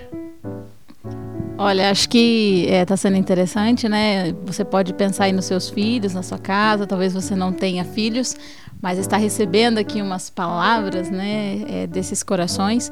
Olha, 1.56 1.90
acho 1.90 2.08
que 2.08 2.66
está 2.68 2.96
sendo 2.96 3.16
interessante, 3.18 3.86
né? 3.86 4.34
Você 4.46 4.64
pode 4.64 4.94
pensar 4.94 5.24
aí 5.24 5.32
nos 5.32 5.44
seus 5.44 5.68
filhos, 5.68 6.14
na 6.14 6.22
sua 6.22 6.38
casa, 6.38 6.86
talvez 6.86 7.12
você 7.12 7.36
não 7.36 7.52
tenha 7.52 7.84
filhos, 7.84 8.34
mas 8.82 8.98
está 8.98 9.16
recebendo 9.16 9.78
aqui 9.78 10.00
umas 10.00 10.30
palavras, 10.30 11.10
né, 11.10 11.62
é, 11.68 11.86
desses 11.86 12.22
corações. 12.22 12.90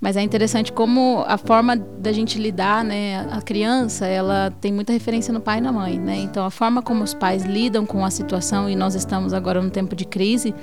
Mas 0.00 0.16
é 0.16 0.22
interessante 0.22 0.72
como 0.72 1.24
a 1.26 1.38
forma 1.38 1.76
da 1.76 2.12
gente 2.12 2.38
lidar, 2.38 2.84
né, 2.84 3.26
a 3.30 3.40
criança, 3.40 4.06
ela 4.06 4.52
tem 4.60 4.72
muita 4.72 4.92
referência 4.92 5.32
no 5.32 5.40
pai 5.40 5.58
e 5.58 5.60
na 5.60 5.72
mãe, 5.72 5.98
né? 5.98 6.16
Então 6.16 6.44
a 6.44 6.50
forma 6.50 6.82
como 6.82 7.04
os 7.04 7.14
pais 7.14 7.44
lidam 7.44 7.84
com 7.86 8.04
a 8.04 8.10
situação 8.10 8.68
e 8.68 8.76
nós 8.76 8.94
estamos 8.94 9.32
agora 9.32 9.60
num 9.60 9.70
tempo 9.70 9.94
de 9.94 10.04
crise, 10.04 10.54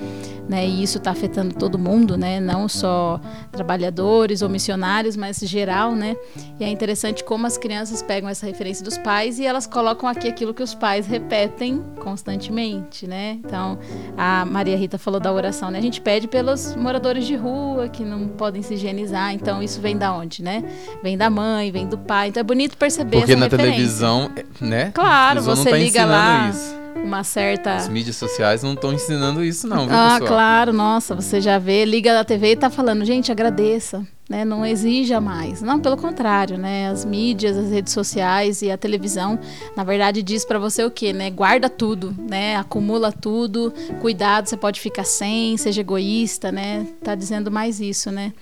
né? 0.48 0.68
E 0.68 0.84
isso 0.84 0.98
está 0.98 1.12
afetando 1.12 1.54
todo 1.54 1.78
mundo, 1.78 2.18
né? 2.18 2.40
Não 2.40 2.68
só 2.68 3.20
trabalhadores 3.52 4.42
ou 4.42 4.50
missionários, 4.50 5.16
mas 5.16 5.40
geral, 5.40 5.94
né? 5.94 6.16
E 6.60 6.64
é 6.64 6.70
interessante 6.70 7.24
como 7.24 7.48
as 7.48 7.58
crianças 7.58 8.02
pegam 8.02 8.30
essa 8.30 8.46
referência 8.46 8.84
dos 8.84 8.98
pais 8.98 9.40
e 9.40 9.46
elas 9.46 9.68
colocam 9.68 10.08
aqui 10.08 10.28
aquilo 10.28 10.54
que 10.54 10.64
os 10.64 10.74
pais 10.74 11.08
repetem 11.08 11.84
constantemente, 12.00 13.08
né? 13.08 13.40
Então, 13.44 13.78
a 14.18 14.46
Maria 14.46 14.65
Rita 14.74 14.98
falou 14.98 15.20
da 15.20 15.32
oração, 15.32 15.70
né? 15.70 15.78
A 15.78 15.82
gente 15.82 16.02
pede 16.02 16.28
pelos 16.28 16.76
moradores 16.76 17.28
de 17.28 17.36
rua 17.36 17.88
que 17.90 18.04
não 18.04 18.28
podem 18.30 18.62
se 18.64 18.74
higienizar. 18.74 19.34
Então, 19.34 19.62
isso 19.62 19.80
vem 19.82 19.98
da 19.98 20.14
onde, 20.14 20.42
né? 20.42 20.64
Vem 21.04 21.18
da 21.18 21.30
mãe, 21.30 21.72
vem 21.72 21.86
do 21.88 21.98
pai. 21.98 22.30
Então, 22.30 22.42
é 22.42 22.44
bonito 22.44 22.78
perceber 22.78 23.18
Porque 23.18 23.36
na 23.36 23.46
referência. 23.46 23.72
televisão, 23.74 24.32
né? 24.60 24.92
Claro, 24.94 25.42
você 25.42 25.70
tá 25.70 25.78
liga 25.78 26.06
lá 26.06 26.50
isso. 26.50 26.74
uma 27.04 27.24
certa 27.24 27.76
As 27.76 27.88
mídias 27.90 28.16
sociais 28.16 28.64
não 28.64 28.74
estão 28.74 28.92
ensinando 28.94 29.44
isso, 29.44 29.68
não, 29.68 29.86
viu, 29.86 29.96
Ah, 29.96 30.14
pessoal? 30.14 30.28
claro, 30.28 30.74
nossa, 30.74 31.14
você 31.14 31.40
já 31.42 31.60
vê, 31.60 31.84
liga 31.86 32.14
da 32.14 32.24
TV 32.24 32.54
e 32.54 32.56
tá 32.56 32.70
falando, 32.70 33.04
gente, 33.06 33.32
agradeça, 33.32 34.02
né? 34.30 34.44
Não 34.44 34.66
exija 34.66 35.22
mais. 35.22 35.62
Não, 35.62 35.80
pelo 35.80 35.98
contrário, 35.98 36.58
né? 36.58 36.90
As 36.90 37.06
mídias, 37.06 37.58
as 37.58 37.70
redes 37.70 37.94
sociais 37.94 38.62
e 38.62 38.72
a 38.72 38.78
televisão, 38.78 39.40
na 39.76 39.84
verdade, 39.84 40.24
diz 40.24 40.44
pra 40.44 40.58
você 40.60 40.84
o 40.84 40.92
quê, 40.92 41.14
né? 41.14 41.30
Guarda 41.30 41.70
tudo, 41.70 42.16
né? 42.18 42.56
Acumula 42.56 43.12
tudo, 43.12 43.74
cuidado, 44.02 44.48
você 44.48 44.58
pode 44.58 44.80
ficar 44.80 45.04
sem, 45.04 45.58
seja 45.58 45.82
egoísta, 45.82 46.52
né? 46.52 46.88
Tá 47.04 47.16
dizendo 47.16 47.52
mais 47.52 47.80
isso, 47.80 48.12
né? 48.12 48.34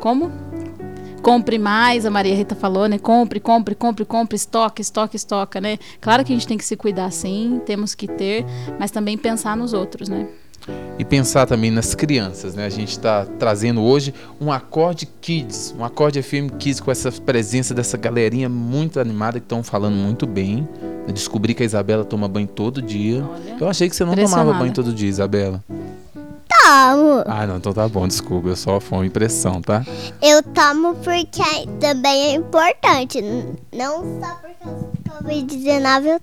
Como? 0.00 0.30
Compre 1.22 1.56
mais, 1.56 2.04
a 2.04 2.10
Maria 2.10 2.34
Rita 2.34 2.56
falou, 2.56 2.88
né? 2.88 2.98
Compre, 2.98 3.38
compre, 3.38 3.76
compre, 3.76 4.04
compre, 4.04 4.36
estoque, 4.36 4.82
estoque, 4.82 5.16
estoca, 5.16 5.60
né? 5.60 5.78
Claro 6.00 6.24
que 6.24 6.32
a 6.32 6.36
gente 6.36 6.48
tem 6.48 6.58
que 6.58 6.64
se 6.64 6.76
cuidar 6.76 7.10
sim, 7.12 7.60
temos 7.64 7.94
que 7.94 8.08
ter, 8.08 8.44
mas 8.78 8.90
também 8.90 9.16
pensar 9.16 9.56
nos 9.56 9.72
outros, 9.72 10.08
né? 10.08 10.28
E 10.98 11.04
pensar 11.04 11.46
também 11.46 11.70
nas 11.70 11.94
crianças, 11.94 12.54
né? 12.54 12.66
A 12.66 12.70
gente 12.70 12.90
está 12.90 13.26
trazendo 13.38 13.82
hoje 13.82 14.14
um 14.40 14.52
acorde 14.52 15.06
Kids, 15.20 15.74
um 15.76 15.84
acorde 15.84 16.22
FM 16.22 16.50
Kids 16.58 16.80
com 16.80 16.90
essa 16.90 17.10
presença 17.10 17.74
dessa 17.74 17.96
galerinha 17.96 18.48
muito 18.48 19.00
animada 19.00 19.40
que 19.40 19.44
estão 19.44 19.62
falando 19.62 19.94
muito 19.94 20.26
bem. 20.26 20.68
Eu 21.06 21.12
descobri 21.12 21.54
que 21.54 21.62
a 21.62 21.66
Isabela 21.66 22.04
toma 22.04 22.28
banho 22.28 22.46
todo 22.46 22.80
dia. 22.80 23.24
Olha. 23.24 23.56
Eu 23.60 23.68
achei 23.68 23.88
que 23.88 23.96
você 23.96 24.04
não 24.04 24.14
tomava 24.14 24.52
banho 24.52 24.72
todo 24.72 24.92
dia, 24.92 25.08
Isabela. 25.08 25.62
Tomo. 26.62 27.24
Ah, 27.26 27.46
não, 27.46 27.56
então 27.56 27.72
tá 27.72 27.88
bom, 27.88 28.06
desculpa, 28.06 28.48
eu 28.48 28.56
só 28.56 28.78
foi 28.78 28.98
uma 28.98 29.06
impressão, 29.06 29.60
tá? 29.60 29.84
Eu 30.22 30.42
tomo 30.42 30.94
porque 30.96 31.42
também 31.80 32.26
é 32.26 32.34
importante. 32.34 33.20
Não 33.72 34.20
só 34.20 34.34
por 34.36 34.42
causa 34.42 34.48
do 34.48 34.51
Covid-19 35.22 36.06
eu, 36.06 36.20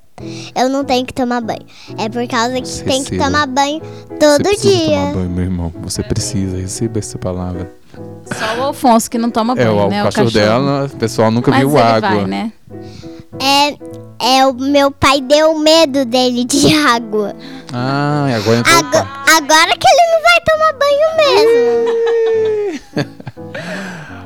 eu 0.64 0.70
não 0.70 0.84
tenho 0.84 1.06
que 1.06 1.14
tomar 1.14 1.42
banho. 1.42 1.66
É 1.98 2.08
por 2.10 2.26
causa 2.28 2.54
que 2.54 2.60
Receba. 2.60 2.90
tem 2.92 3.04
que 3.04 3.18
tomar 3.18 3.48
banho 3.48 3.82
Você 3.82 4.16
todo 4.20 4.44
precisa 4.44 4.78
dia. 4.78 4.98
tomar 4.98 5.14
banho, 5.14 5.30
meu 5.30 5.44
irmão. 5.44 5.74
Você 5.84 6.04
precisa, 6.04 6.58
receba 6.58 7.00
essa 7.00 7.18
palavra. 7.18 7.72
Só 8.38 8.60
o 8.60 8.64
Alfonso 8.66 9.10
que 9.10 9.18
não 9.18 9.32
toma 9.32 9.54
É, 9.54 9.66
banho, 9.66 9.78
o, 9.78 9.90
né? 9.90 10.02
o 10.02 10.06
cachorro 10.06 10.30
dela, 10.32 10.86
o 10.86 10.90
pessoal 10.98 11.32
nunca 11.32 11.50
Mas 11.52 11.60
viu 11.62 11.70
ele 11.72 11.80
água. 11.80 12.10
vai, 12.10 12.26
né? 12.26 12.52
É, 13.40 13.76
é 14.38 14.46
o 14.46 14.54
meu 14.54 14.92
pai 14.92 15.20
deu 15.22 15.58
medo 15.58 16.06
dele 16.06 16.44
de 16.46 16.76
água. 16.88 17.34
Ah, 17.74 18.28
e 18.30 18.34
agora 18.36 18.58
entrou 18.60 18.76
o 18.76 18.80
Agora, 18.80 19.08
agora 19.38 19.78
que 19.78 19.88
ele 19.88 20.02
não 20.12 20.22
vai 20.22 20.40
tomar 20.46 20.74
banho 20.74 21.16
mesmo. 21.18 23.20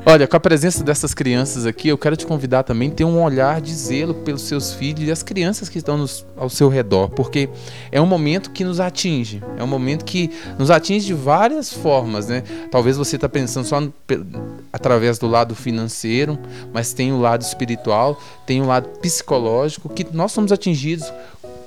Olha, 0.06 0.28
com 0.28 0.36
a 0.36 0.40
presença 0.40 0.84
dessas 0.84 1.14
crianças 1.14 1.66
aqui, 1.66 1.88
eu 1.88 1.98
quero 1.98 2.18
te 2.18 2.26
convidar 2.26 2.64
também 2.64 2.90
a 2.90 2.92
ter 2.92 3.06
um 3.06 3.24
olhar 3.24 3.62
de 3.62 3.74
zelo 3.74 4.14
pelos 4.14 4.42
seus 4.42 4.74
filhos 4.74 5.08
e 5.08 5.12
as 5.12 5.24
crianças 5.24 5.70
que 5.70 5.78
estão 5.78 5.98
nos- 5.98 6.26
ao 6.36 6.50
seu 6.50 6.68
redor, 6.68 7.08
porque 7.10 7.50
é 7.90 8.02
um 8.02 8.06
momento 8.06 8.52
que 8.52 8.66
nos 8.66 8.82
atinge, 8.82 9.42
é 9.58 9.64
um 9.64 9.68
momento 9.68 10.04
que 10.04 10.30
nos 10.60 10.70
atinge 10.70 11.06
de 11.06 11.14
várias 11.14 11.72
formas, 11.72 12.28
né? 12.28 12.44
Talvez 12.70 12.98
você 12.98 13.16
está 13.16 13.30
pensando 13.30 13.66
só 13.66 13.80
no- 13.80 13.94
através 14.74 15.18
do 15.18 15.26
lado 15.26 15.56
financeiro, 15.56 16.38
mas 16.74 16.92
tem 16.92 17.14
o 17.14 17.22
lado 17.22 17.42
espiritual, 17.42 18.20
tem 18.46 18.62
o 18.62 18.66
lado 18.66 18.90
psicológico, 19.00 19.88
que 19.88 20.06
nós 20.12 20.34
somos 20.34 20.52
atingidos, 20.52 21.14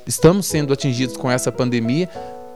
estamos 0.07 0.45
sendo 0.45 0.75
atingidos 0.75 1.17
com 1.17 1.31
essa 1.31 1.51
pandemia 1.51 2.07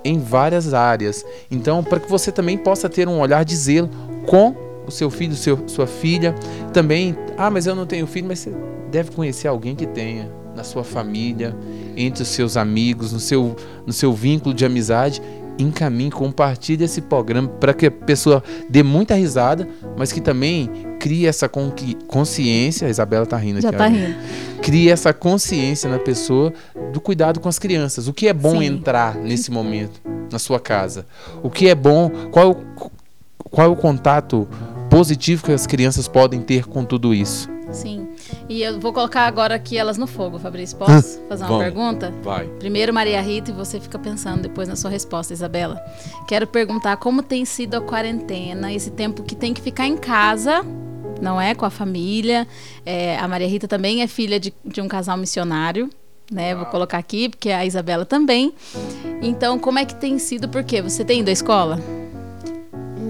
em 0.04 0.18
várias 0.20 0.74
áreas. 0.74 1.24
Então, 1.50 1.82
para 1.82 2.00
que 2.00 2.08
você 2.10 2.30
também 2.30 2.58
possa 2.58 2.86
ter 2.86 3.08
um 3.08 3.18
olhar 3.18 3.46
de 3.46 3.56
zelo 3.56 3.88
com 4.26 4.69
o 4.86 4.90
seu 4.90 5.10
filho, 5.10 5.34
seu, 5.34 5.66
sua 5.68 5.86
filha. 5.86 6.34
Também, 6.72 7.16
ah, 7.36 7.50
mas 7.50 7.66
eu 7.66 7.74
não 7.74 7.86
tenho 7.86 8.06
filho, 8.06 8.26
mas 8.28 8.40
você 8.40 8.52
deve 8.90 9.10
conhecer 9.12 9.48
alguém 9.48 9.74
que 9.76 9.86
tenha 9.86 10.30
na 10.56 10.64
sua 10.64 10.82
família, 10.82 11.56
entre 11.96 12.22
os 12.22 12.28
seus 12.28 12.56
amigos, 12.56 13.12
no 13.12 13.20
seu, 13.20 13.54
no 13.86 13.92
seu 13.92 14.12
vínculo 14.12 14.54
de 14.54 14.64
amizade. 14.64 15.22
Encaminhe, 15.58 16.10
compartilhe 16.10 16.84
esse 16.84 17.02
programa 17.02 17.46
para 17.48 17.74
que 17.74 17.86
a 17.86 17.90
pessoa 17.90 18.42
dê 18.68 18.82
muita 18.82 19.14
risada, 19.14 19.68
mas 19.96 20.10
que 20.10 20.20
também 20.20 20.70
crie 20.98 21.26
essa 21.26 21.48
consciência. 22.06 22.86
A 22.86 22.90
Isabela 22.90 23.26
tá 23.26 23.36
rindo 23.36 23.60
Já 23.60 23.68
aqui. 23.68 23.78
tá 23.78 23.84
olha. 23.84 23.92
rindo. 23.94 24.16
Crie 24.62 24.88
essa 24.90 25.12
consciência 25.12 25.90
na 25.90 25.98
pessoa 25.98 26.52
do 26.92 27.00
cuidado 27.00 27.40
com 27.40 27.48
as 27.48 27.58
crianças. 27.58 28.08
O 28.08 28.12
que 28.12 28.26
é 28.26 28.32
bom 28.32 28.58
Sim. 28.58 28.64
entrar 28.66 29.14
nesse 29.16 29.50
momento 29.50 30.00
na 30.32 30.38
sua 30.38 30.58
casa? 30.58 31.06
O 31.42 31.50
que 31.50 31.68
é 31.68 31.74
bom? 31.74 32.10
Qual, 32.30 32.52
o- 32.52 32.90
qual 33.50 33.66
é 33.66 33.70
o 33.70 33.76
contato 33.76 34.48
positivo 34.88 35.44
que 35.44 35.52
as 35.52 35.66
crianças 35.66 36.08
podem 36.08 36.40
ter 36.40 36.66
com 36.66 36.84
tudo 36.84 37.14
isso? 37.14 37.48
Sim. 37.72 38.08
E 38.48 38.62
eu 38.62 38.80
vou 38.80 38.92
colocar 38.92 39.26
agora 39.26 39.54
aqui 39.54 39.78
elas 39.78 39.96
no 39.96 40.06
fogo, 40.06 40.38
Fabrício. 40.38 40.76
Posso 40.76 41.20
fazer 41.28 41.44
uma 41.44 41.48
Vamos. 41.48 41.64
pergunta? 41.64 42.12
Vai. 42.22 42.46
Primeiro, 42.58 42.92
Maria 42.92 43.20
Rita, 43.20 43.50
e 43.50 43.54
você 43.54 43.78
fica 43.78 43.98
pensando 43.98 44.42
depois 44.42 44.68
na 44.68 44.74
sua 44.74 44.90
resposta, 44.90 45.32
Isabela. 45.32 45.80
Quero 46.26 46.46
perguntar 46.46 46.96
como 46.96 47.22
tem 47.22 47.44
sido 47.44 47.76
a 47.76 47.80
quarentena, 47.80 48.72
esse 48.72 48.90
tempo 48.90 49.22
que 49.22 49.36
tem 49.36 49.54
que 49.54 49.60
ficar 49.60 49.86
em 49.86 49.96
casa, 49.96 50.64
não 51.20 51.40
é? 51.40 51.54
Com 51.54 51.64
a 51.64 51.70
família. 51.70 52.46
É, 52.84 53.16
a 53.18 53.28
Maria 53.28 53.46
Rita 53.46 53.68
também 53.68 54.02
é 54.02 54.06
filha 54.06 54.40
de, 54.40 54.52
de 54.64 54.80
um 54.80 54.88
casal 54.88 55.16
missionário, 55.16 55.88
né? 56.30 56.54
Vou 56.54 56.66
colocar 56.66 56.98
aqui, 56.98 57.28
porque 57.28 57.50
a 57.50 57.64
Isabela 57.64 58.04
também. 58.04 58.52
Então, 59.22 59.58
como 59.58 59.78
é 59.78 59.84
que 59.84 59.94
tem 59.94 60.18
sido? 60.18 60.48
Por 60.48 60.64
quê? 60.64 60.82
Você 60.82 61.04
tem 61.04 61.20
ido 61.20 61.28
à 61.28 61.32
escola? 61.32 61.78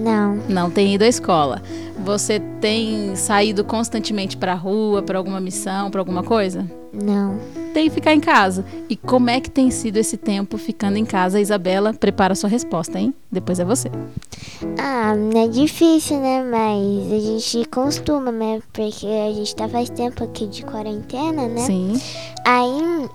Não. 0.01 0.35
Não 0.49 0.69
tem 0.71 0.95
ido 0.95 1.03
à 1.03 1.07
escola. 1.07 1.61
Você 2.03 2.39
tem 2.59 3.15
saído 3.15 3.63
constantemente 3.63 4.35
pra 4.35 4.55
rua, 4.55 5.03
para 5.03 5.17
alguma 5.17 5.39
missão, 5.39 5.91
pra 5.91 6.01
alguma 6.01 6.23
coisa? 6.23 6.65
Não. 6.91 7.37
Tem 7.73 7.87
que 7.87 7.95
ficar 7.95 8.13
em 8.13 8.19
casa. 8.19 8.65
E 8.89 8.97
como 8.97 9.29
é 9.29 9.39
que 9.39 9.49
tem 9.49 9.69
sido 9.69 9.97
esse 9.97 10.17
tempo 10.17 10.57
ficando 10.57 10.97
em 10.97 11.05
casa? 11.05 11.39
Isabela, 11.39 11.93
prepara 11.93 12.33
a 12.33 12.35
sua 12.35 12.49
resposta, 12.49 12.99
hein? 12.99 13.13
Depois 13.31 13.59
é 13.59 13.65
você. 13.65 13.89
Ah, 14.77 15.13
é 15.35 15.47
difícil, 15.47 16.19
né? 16.19 16.43
Mas 16.43 17.13
a 17.13 17.19
gente 17.19 17.69
costuma, 17.69 18.31
né? 18.31 18.61
Porque 18.73 19.05
a 19.05 19.33
gente 19.33 19.55
tá 19.55 19.69
faz 19.69 19.89
tempo 19.89 20.23
aqui 20.23 20.47
de 20.47 20.65
quarentena, 20.65 21.47
né? 21.47 21.61
Sim. 21.61 21.93
Aí, 22.45 23.09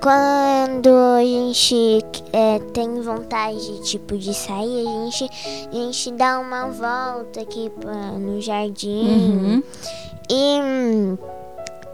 quando 0.00 0.88
a 0.88 1.22
gente 1.22 2.04
é, 2.32 2.58
tem 2.72 3.00
vontade, 3.00 3.82
tipo, 3.84 4.18
de 4.18 4.34
sair, 4.34 4.84
a 4.86 5.04
gente, 5.10 5.30
a 5.70 5.74
gente 5.74 6.12
dá 6.12 6.40
uma 6.40 6.68
volta 6.68 7.40
aqui 7.40 7.70
pra- 7.80 8.12
no 8.12 8.40
jardim. 8.40 9.06
Uhum. 9.06 9.62
E 10.28 11.18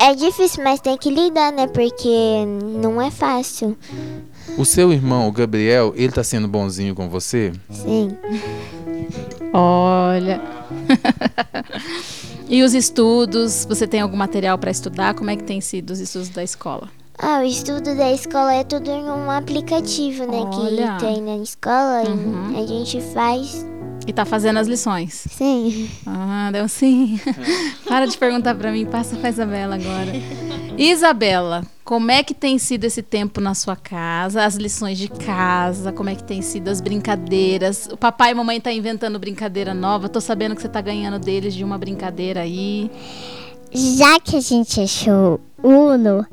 é 0.00 0.14
difícil, 0.14 0.64
mas 0.64 0.80
tem 0.80 0.96
que 0.96 1.10
lidar, 1.10 1.52
né? 1.52 1.66
Porque 1.66 2.44
não 2.80 3.02
é 3.02 3.10
fácil. 3.10 3.76
O 4.56 4.64
seu 4.64 4.90
irmão, 4.92 5.28
o 5.28 5.32
Gabriel, 5.32 5.92
ele 5.94 6.12
tá 6.12 6.25
sendo 6.25 6.48
bonzinho 6.48 6.94
com 6.94 7.10
você? 7.10 7.52
Sim. 7.70 8.16
Olha. 9.52 10.40
e 12.48 12.62
os 12.62 12.72
estudos? 12.72 13.66
Você 13.68 13.87
tem 13.87 14.00
algum 14.00 14.16
material 14.16 14.56
para 14.56 14.70
estudar? 14.70 15.14
Como 15.14 15.28
é 15.28 15.37
que 15.37 15.44
tem 15.44 15.60
sido 15.60 15.90
os 15.90 16.00
estudos 16.00 16.30
da 16.30 16.42
escola? 16.42 16.88
Ah, 17.20 17.40
o 17.40 17.44
estudo 17.44 17.96
da 17.96 18.12
escola 18.12 18.54
é 18.54 18.62
tudo 18.64 18.90
em 18.90 19.02
um 19.04 19.30
aplicativo, 19.30 20.25
né? 20.26 20.38
Olha. 20.38 20.92
Que 20.98 21.04
tem 21.06 21.20
na 21.22 21.37
escola 21.38 22.04
Uhum. 22.08 22.52
e 22.54 22.62
a 22.62 22.66
gente 22.66 23.00
faz. 23.12 23.66
E 24.06 24.12
tá 24.12 24.25
fazendo 24.25 24.58
as 24.58 24.66
lições? 24.68 25.26
Sim. 25.28 25.90
Ah, 26.06 26.48
deu 26.52 26.66
sim. 26.68 27.20
Para 27.87 28.06
de 28.06 28.16
perguntar 28.16 28.54
para 28.54 28.70
mim, 28.72 28.87
passa 28.87 29.16
pra 29.16 29.28
Isabela 29.28 29.75
agora. 29.75 30.12
Isabela, 30.78 31.62
como 31.84 32.10
é 32.10 32.22
que 32.22 32.32
tem 32.32 32.56
sido 32.56 32.84
esse 32.84 33.02
tempo 33.02 33.40
na 33.40 33.52
sua 33.52 33.75
casa? 33.76 34.44
As 34.44 34.54
lições 34.54 34.96
de 34.96 35.08
casa, 35.08 35.92
como 35.92 36.08
é 36.08 36.14
que 36.14 36.22
tem 36.25 36.40
sido 36.40 36.68
as 36.68 36.81
brincadeiras? 36.81 37.88
O 37.92 37.96
papai 37.96 38.31
e 38.31 38.35
mamãe 38.35 38.61
tá 38.61 38.72
inventando 38.72 39.18
brincadeira 39.18 39.74
nova. 39.74 40.09
Tô 40.09 40.20
sabendo 40.20 40.54
que 40.54 40.62
você 40.62 40.68
tá 40.68 40.81
ganhando 40.81 41.18
deles 41.18 41.52
de 41.52 41.64
uma 41.64 41.76
brincadeira 41.76 42.40
aí. 42.42 42.90
Já 43.72 44.18
que 44.20 44.37
a 44.37 44.40
gente 44.40 44.81
achou 44.81 45.40
Uno, 45.62 46.24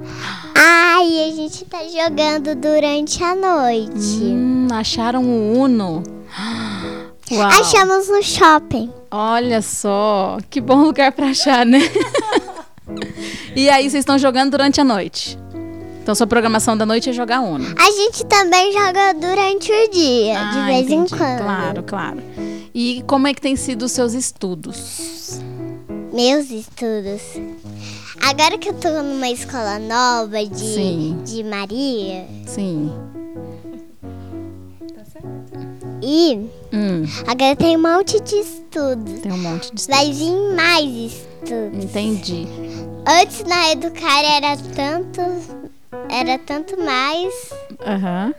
aí 0.56 1.30
a 1.30 1.36
gente 1.36 1.66
tá 1.66 1.80
jogando 1.88 2.56
durante 2.56 3.24
a 3.24 3.36
noite. 3.36 4.20
Hum, 4.24 4.68
acharam 4.72 5.24
o 5.24 5.60
Uno. 5.60 6.04
Uau. 7.32 7.42
Achamos 7.48 8.08
no 8.08 8.22
shopping. 8.22 8.92
Olha 9.10 9.62
só, 9.62 10.38
que 10.50 10.62
bom 10.62 10.84
lugar 10.84 11.12
pra 11.12 11.28
achar, 11.28 11.66
né? 11.66 11.80
e 13.56 13.68
aí, 13.70 13.84
vocês 13.90 14.02
estão 14.02 14.18
jogando 14.18 14.52
durante 14.52 14.80
a 14.80 14.84
noite. 14.84 15.38
Então, 16.04 16.14
sua 16.14 16.28
programação 16.28 16.78
da 16.78 16.86
noite 16.86 17.10
é 17.10 17.14
jogar 17.14 17.42
Uno. 17.42 17.66
A 17.80 17.92
gente 17.92 18.24
também 18.26 18.72
joga 18.72 19.14
durante 19.14 19.72
o 19.72 19.90
dia, 19.90 20.34
de 20.36 20.58
Ah, 20.60 20.66
vez 20.68 20.88
em 20.88 20.94
entendi. 21.00 21.16
quando. 21.18 21.38
Claro, 21.40 21.84
claro. 21.84 22.18
E 22.74 23.04
como 23.08 23.26
é 23.28 23.34
que 23.34 23.42
tem 23.42 23.56
sido 23.56 23.84
os 23.86 23.92
seus 23.92 24.14
estudos? 24.14 25.40
Meus 26.16 26.50
estudos. 26.50 27.22
Agora 28.22 28.58
que 28.58 28.70
eu 28.70 28.74
tô 28.74 28.90
numa 29.04 29.30
escola 29.30 29.78
nova 29.80 30.38
Sim. 30.56 31.20
de, 31.26 31.36
de 31.36 31.44
Maria 31.44 32.26
Sim. 32.48 32.90
e 36.02 36.48
Hum, 36.72 37.04
agora 37.28 37.56
tem 37.58 37.76
um 37.78 37.82
monte 37.82 38.20
de 38.22 38.36
estudos. 38.36 39.20
tem 39.22 39.32
um 39.34 39.38
monte 39.38 39.74
de 39.74 39.82
estudos. 39.82 39.88
Vai 39.88 40.12
vir 40.14 40.56
mais 40.56 40.90
estudos. 41.14 41.84
Entendi. 41.84 42.48
Antes 43.06 43.44
na 43.44 43.72
Educar 43.72 44.24
era 44.24 44.56
tanto. 44.74 45.22
Era 46.10 46.40
tanto 46.40 46.80
mais. 46.80 47.34
Aham. 47.86 48.34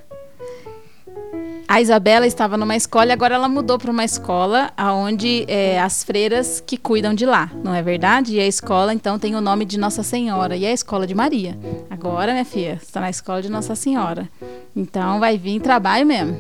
A 1.69 1.81
Isabela 1.81 2.27
estava 2.27 2.57
numa 2.57 2.77
escola 2.77 3.07
e 3.07 3.13
agora 3.13 3.35
ela 3.35 3.49
mudou 3.49 3.77
para 3.77 3.91
uma 3.91 4.05
escola 4.05 4.71
onde 4.79 5.47
as 5.83 6.05
freiras 6.05 6.63
que 6.65 6.77
cuidam 6.77 7.13
de 7.13 7.27
lá, 7.27 7.51
não 7.63 7.75
é 7.75 7.83
verdade? 7.83 8.37
E 8.37 8.41
a 8.41 8.47
escola 8.47 8.95
então 8.95 9.19
tem 9.19 9.35
o 9.35 9.41
nome 9.41 9.65
de 9.65 9.77
Nossa 9.77 10.03
Senhora 10.03 10.57
e 10.57 10.65
é 10.65 10.71
a 10.71 10.73
escola 10.73 11.07
de 11.07 11.15
Maria. 11.15 11.59
Agora, 11.91 12.33
minha 12.33 12.45
filha, 12.45 12.79
você 12.79 12.85
está 12.85 13.01
na 13.01 13.11
escola 13.11 13.43
de 13.43 13.51
Nossa 13.51 13.75
Senhora. 13.75 14.29
Então 14.75 15.19
vai 15.19 15.37
vir 15.37 15.61
trabalho 15.61 16.07
mesmo. 16.07 16.39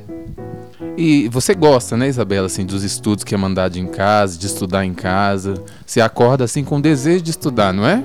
E 0.97 1.29
você 1.29 1.55
gosta, 1.55 1.97
né, 1.97 2.09
Isabela, 2.09 2.47
assim, 2.47 2.65
dos 2.65 2.83
estudos 2.83 3.25
que 3.25 3.35
é 3.35 3.39
mandado 3.39 3.79
em 3.79 3.87
casa, 3.87 4.39
de 4.39 4.47
estudar 4.47 4.85
em 4.85 4.95
casa. 4.95 5.55
Você 5.85 6.01
acorda 6.01 6.45
assim 6.45 6.65
com 6.65 6.81
desejo 6.81 7.23
de 7.23 7.31
estudar, 7.31 7.73
não 7.73 7.87
é? 7.87 8.03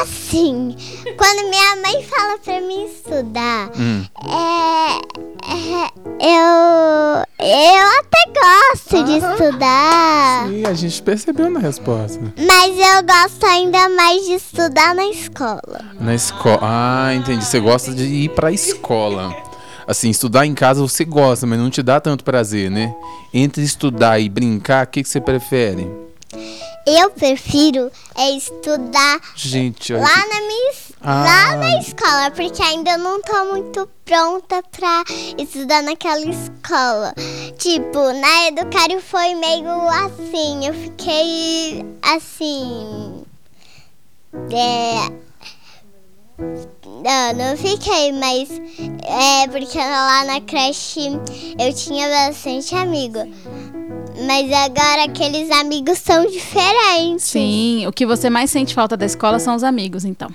Assim, 0.00 0.74
quando 1.18 1.50
minha 1.50 1.76
mãe 1.76 2.02
fala 2.04 2.38
pra 2.38 2.60
mim 2.60 2.84
estudar, 2.86 3.70
Hum. 3.76 4.04
é, 4.26 4.98
é, 5.50 5.90
eu, 6.20 7.24
eu 7.46 7.98
até 8.00 8.18
gosto 8.32 9.04
de 9.04 9.18
estudar, 9.18 10.50
E 10.52 10.64
a 10.66 10.72
gente 10.74 11.02
percebeu 11.02 11.50
na 11.50 11.60
resposta. 11.60 12.20
mas 12.38 12.76
eu 12.76 13.02
gosto 13.04 13.44
ainda 13.46 13.88
mais 13.90 14.24
de 14.26 14.34
estudar 14.34 14.94
na 14.94 15.06
escola. 15.06 15.80
Na 16.00 16.14
escola. 16.14 16.58
Ah, 16.62 17.14
entendi. 17.14 17.44
Você 17.44 17.60
gosta 17.60 17.92
de 17.94 18.04
ir 18.04 18.28
pra 18.30 18.52
escola. 18.52 19.34
Assim, 19.86 20.10
estudar 20.10 20.44
em 20.44 20.54
casa 20.54 20.82
você 20.82 21.04
gosta, 21.04 21.46
mas 21.46 21.58
não 21.58 21.70
te 21.70 21.82
dá 21.82 21.98
tanto 21.98 22.22
prazer, 22.22 22.70
né? 22.70 22.94
Entre 23.32 23.62
estudar 23.62 24.18
e 24.20 24.28
brincar, 24.28 24.84
o 24.86 24.88
que, 24.90 25.02
que 25.02 25.08
você 25.08 25.20
prefere? 25.20 25.88
Eu 26.86 27.10
prefiro 27.10 27.90
é 28.16 28.30
estudar 28.32 29.18
Gente, 29.34 29.92
lá 29.92 30.08
que- 30.08 30.28
na 30.28 30.40
minha 30.46 30.67
Ah. 31.00 31.22
lá 31.24 31.56
na 31.56 31.78
escola, 31.78 32.30
porque 32.32 32.62
ainda 32.62 32.98
não 32.98 33.22
tô 33.22 33.44
muito 33.52 33.88
pronta 34.04 34.62
pra 34.70 35.04
estudar 35.38 35.82
naquela 35.82 36.20
escola. 36.20 37.14
Tipo, 37.56 38.12
na 38.12 38.48
Educário 38.48 39.00
foi 39.00 39.34
meio 39.34 39.70
assim, 39.88 40.66
eu 40.66 40.74
fiquei 40.74 41.84
assim. 42.02 43.22
É. 44.52 45.28
Não, 46.38 47.32
não 47.34 47.56
fiquei, 47.56 48.12
mas 48.12 48.48
é 49.04 49.48
porque 49.48 49.78
lá 49.78 50.24
na 50.24 50.40
creche 50.40 51.10
eu 51.58 51.72
tinha 51.74 52.08
bastante 52.08 52.74
amigo. 52.74 53.18
Mas 54.26 54.52
agora 54.52 55.04
aqueles 55.04 55.48
amigos 55.50 55.98
são 55.98 56.26
diferentes. 56.26 57.24
Sim, 57.24 57.86
o 57.86 57.92
que 57.92 58.04
você 58.04 58.28
mais 58.28 58.50
sente 58.50 58.74
falta 58.74 58.96
da 58.96 59.06
escola 59.06 59.38
são 59.38 59.54
os 59.54 59.62
amigos, 59.62 60.04
então. 60.04 60.28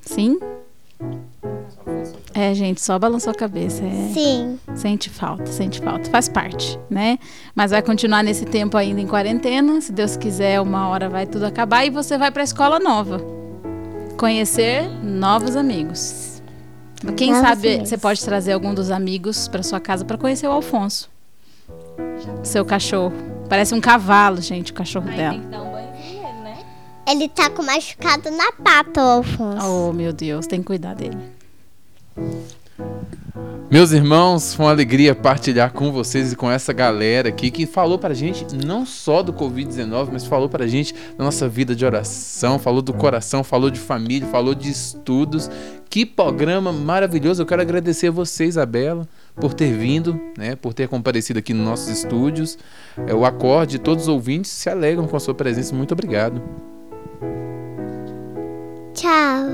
Sim? 0.00 0.38
É, 2.34 2.54
gente, 2.54 2.80
só 2.80 2.98
balançou 2.98 3.32
a 3.32 3.34
cabeça. 3.34 3.82
É. 3.84 4.10
Sim. 4.14 4.58
Sente 4.74 5.10
falta, 5.10 5.46
sente 5.46 5.80
falta. 5.80 6.08
Faz 6.08 6.28
parte, 6.28 6.78
né? 6.88 7.18
Mas 7.54 7.72
vai 7.72 7.82
continuar 7.82 8.22
nesse 8.22 8.44
tempo 8.44 8.76
ainda 8.76 9.00
em 9.00 9.06
quarentena. 9.06 9.80
Se 9.80 9.92
Deus 9.92 10.16
quiser, 10.16 10.60
uma 10.60 10.88
hora 10.88 11.08
vai 11.08 11.26
tudo 11.26 11.44
acabar 11.46 11.84
e 11.84 11.90
você 11.90 12.16
vai 12.16 12.30
pra 12.30 12.42
escola 12.42 12.78
nova. 12.78 13.20
Conhecer 14.16 14.88
novos 15.02 15.56
amigos. 15.56 16.40
Quem 17.16 17.32
sabe 17.34 17.80
você 17.80 17.96
pode 17.96 18.24
trazer 18.24 18.52
algum 18.52 18.74
dos 18.74 18.90
amigos 18.90 19.46
para 19.48 19.62
sua 19.62 19.78
casa 19.80 20.04
para 20.04 20.18
conhecer 20.18 20.48
o 20.48 20.52
Alfonso. 20.52 21.08
Seu 22.42 22.64
cachorro. 22.64 23.14
Parece 23.48 23.74
um 23.74 23.80
cavalo, 23.80 24.40
gente, 24.40 24.72
o 24.72 24.74
cachorro 24.74 25.08
Aí 25.08 25.16
dela. 25.16 25.38
tem 25.38 25.67
Ele 27.08 27.26
tá 27.26 27.48
com 27.48 27.62
machucado 27.62 28.30
na 28.30 28.52
pata, 28.52 29.00
o 29.00 29.06
Alfonso. 29.06 29.66
Oh, 29.66 29.92
meu 29.94 30.12
Deus, 30.12 30.46
tem 30.46 30.60
que 30.60 30.66
cuidar 30.66 30.94
dele. 30.94 31.16
Meus 33.70 33.92
irmãos, 33.92 34.52
foi 34.52 34.66
uma 34.66 34.72
alegria 34.72 35.14
partilhar 35.14 35.72
com 35.72 35.90
vocês 35.90 36.32
e 36.32 36.36
com 36.36 36.50
essa 36.50 36.70
galera 36.70 37.30
aqui 37.30 37.50
que 37.50 37.64
falou 37.64 37.98
pra 37.98 38.12
gente 38.12 38.44
não 38.54 38.84
só 38.84 39.22
do 39.22 39.32
Covid-19, 39.32 40.10
mas 40.12 40.26
falou 40.26 40.50
pra 40.50 40.66
gente 40.66 40.94
da 41.16 41.24
nossa 41.24 41.48
vida 41.48 41.74
de 41.74 41.84
oração, 41.84 42.58
falou 42.58 42.82
do 42.82 42.92
coração, 42.92 43.42
falou 43.42 43.70
de 43.70 43.80
família, 43.80 44.28
falou 44.28 44.54
de 44.54 44.70
estudos. 44.70 45.50
Que 45.88 46.04
programa 46.04 46.72
maravilhoso! 46.72 47.40
Eu 47.40 47.46
quero 47.46 47.62
agradecer 47.62 48.08
a 48.08 48.10
você, 48.10 48.44
Isabela, 48.44 49.08
por 49.34 49.54
ter 49.54 49.72
vindo, 49.72 50.20
né, 50.36 50.56
por 50.56 50.74
ter 50.74 50.88
comparecido 50.88 51.38
aqui 51.38 51.54
nos 51.54 51.64
nossos 51.64 51.88
estúdios. 51.88 52.58
É, 53.06 53.14
o 53.14 53.24
acorde, 53.24 53.78
todos 53.78 54.04
os 54.04 54.08
ouvintes 54.08 54.50
se 54.50 54.68
alegram 54.68 55.06
com 55.06 55.16
a 55.16 55.20
sua 55.20 55.34
presença. 55.34 55.74
Muito 55.74 55.92
obrigado. 55.92 56.42
Tchau. 58.94 59.44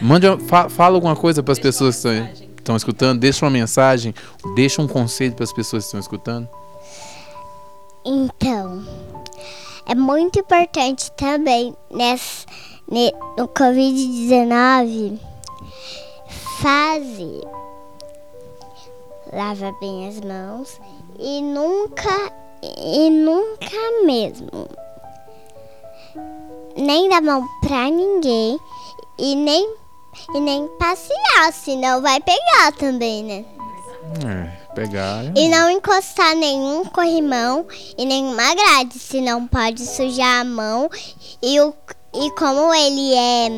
Mande, 0.00 0.26
fa- 0.48 0.68
fala 0.68 0.96
alguma 0.96 1.14
coisa 1.14 1.42
para 1.42 1.52
as 1.52 1.58
pessoas 1.58 2.02
que 2.02 2.08
estão, 2.58 2.76
escutando, 2.76 3.20
deixa 3.20 3.44
uma 3.44 3.50
mensagem, 3.50 4.14
deixa 4.54 4.82
um 4.82 4.88
conselho 4.88 5.34
para 5.34 5.44
as 5.44 5.52
pessoas 5.52 5.84
que 5.84 5.86
estão 5.88 6.00
escutando. 6.00 6.48
Então, 8.04 8.84
é 9.86 9.94
muito 9.94 10.40
importante 10.40 11.10
também 11.12 11.74
nessa, 11.90 12.46
ne- 12.90 13.12
no 13.38 13.46
Covid-19 13.48 15.18
fazer 16.60 17.40
lava 19.32 19.72
bem 19.80 20.08
as 20.08 20.20
mãos 20.20 20.80
e 21.18 21.40
nunca 21.40 22.32
e 22.62 23.08
nunca 23.10 24.04
mesmo 24.04 24.68
nem 26.76 27.08
dar 27.08 27.20
mão 27.22 27.46
pra 27.60 27.88
ninguém 27.90 28.58
e 29.18 29.34
nem 29.34 29.74
e 30.34 30.40
nem 30.40 30.68
passear, 30.78 31.52
senão 31.52 32.02
vai 32.02 32.20
pegar 32.20 32.72
também, 32.78 33.24
né? 33.24 33.44
É, 34.26 34.74
pegar. 34.74 35.24
é- 35.24 35.32
E 35.34 35.48
não 35.48 35.70
encostar 35.70 36.34
nenhum 36.36 36.84
corrimão 36.84 37.66
e 37.96 38.04
nenhuma 38.04 38.54
grade, 38.54 38.98
senão 38.98 39.46
pode 39.46 39.86
sujar 39.86 40.42
a 40.42 40.44
mão. 40.44 40.90
E, 41.42 41.58
o, 41.60 41.72
e 42.14 42.30
como 42.32 42.74
ele 42.74 43.14
é. 43.14 43.48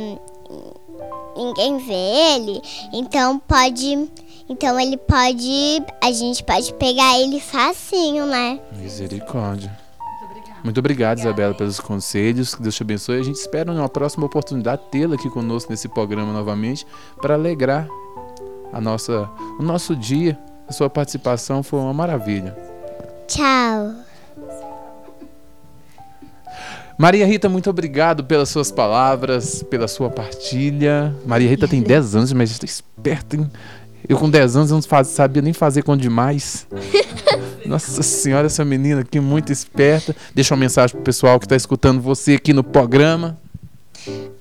Ninguém 1.37 1.79
vê 1.79 1.93
ele, 2.37 2.63
então 2.93 3.39
pode. 3.41 4.09
Então 4.49 4.79
ele 4.79 4.97
pode. 4.97 5.83
A 6.01 6.13
gente 6.13 6.45
pode 6.45 6.73
pegar 6.75 7.19
ele 7.19 7.41
facinho, 7.41 8.27
né? 8.27 8.61
Misericórdia. 8.77 9.77
Muito 10.65 10.79
obrigado, 10.79 11.19
Isabela, 11.19 11.53
pelos 11.55 11.79
conselhos. 11.79 12.55
Que 12.55 12.63
Deus 12.63 12.75
te 12.75 12.83
abençoe. 12.83 13.21
A 13.21 13.23
gente 13.23 13.37
espera 13.37 13.73
numa 13.73 13.89
próxima 13.89 14.25
oportunidade 14.25 14.81
tê-la 14.91 15.15
aqui 15.15 15.29
conosco 15.29 15.71
nesse 15.71 15.89
programa 15.89 16.33
novamente 16.33 16.87
para 17.21 17.35
alegrar 17.35 17.87
a 18.73 18.81
nossa, 18.81 19.29
o 19.61 19.63
nosso 19.63 19.95
dia. 19.95 20.39
A 20.67 20.73
sua 20.73 20.89
participação 20.89 21.63
foi 21.63 21.79
uma 21.79 21.93
maravilha. 21.93 22.57
Tchau. 23.29 23.93
Maria 26.97 27.27
Rita, 27.27 27.49
muito 27.49 27.69
obrigado 27.69 28.25
pelas 28.25 28.49
suas 28.49 28.71
palavras, 28.71 29.63
pela 29.65 29.87
sua 29.89 30.09
partilha. 30.09 31.15
Maria 31.27 31.49
Rita 31.51 31.69
tem 31.69 31.83
10 31.83 32.15
anos, 32.17 32.33
mas 32.33 32.51
está 32.53 32.65
esperta, 32.65 33.37
hein? 33.37 33.51
Eu 34.09 34.17
com 34.17 34.31
10 34.31 34.57
anos 34.57 34.71
eu 34.71 34.77
não 34.77 34.83
faz- 34.83 35.09
sabia 35.09 35.43
nem 35.43 35.53
fazer 35.53 35.83
com 35.83 35.97
demais. 35.97 36.67
Nossa 37.67 38.03
senhora, 38.03 38.47
essa 38.47 38.65
menina 38.65 39.01
aqui 39.01 39.21
muito 39.21 39.53
esperta. 39.53 40.15
Deixa 40.35 40.55
uma 40.55 40.61
mensagem 40.61 40.95
pro 40.95 41.05
pessoal 41.05 41.39
que 41.39 41.47
está 41.47 41.57
escutando 41.57 42.01
você 42.01 42.35
aqui 42.35 42.53
no 42.53 42.63
programa. 42.63 43.39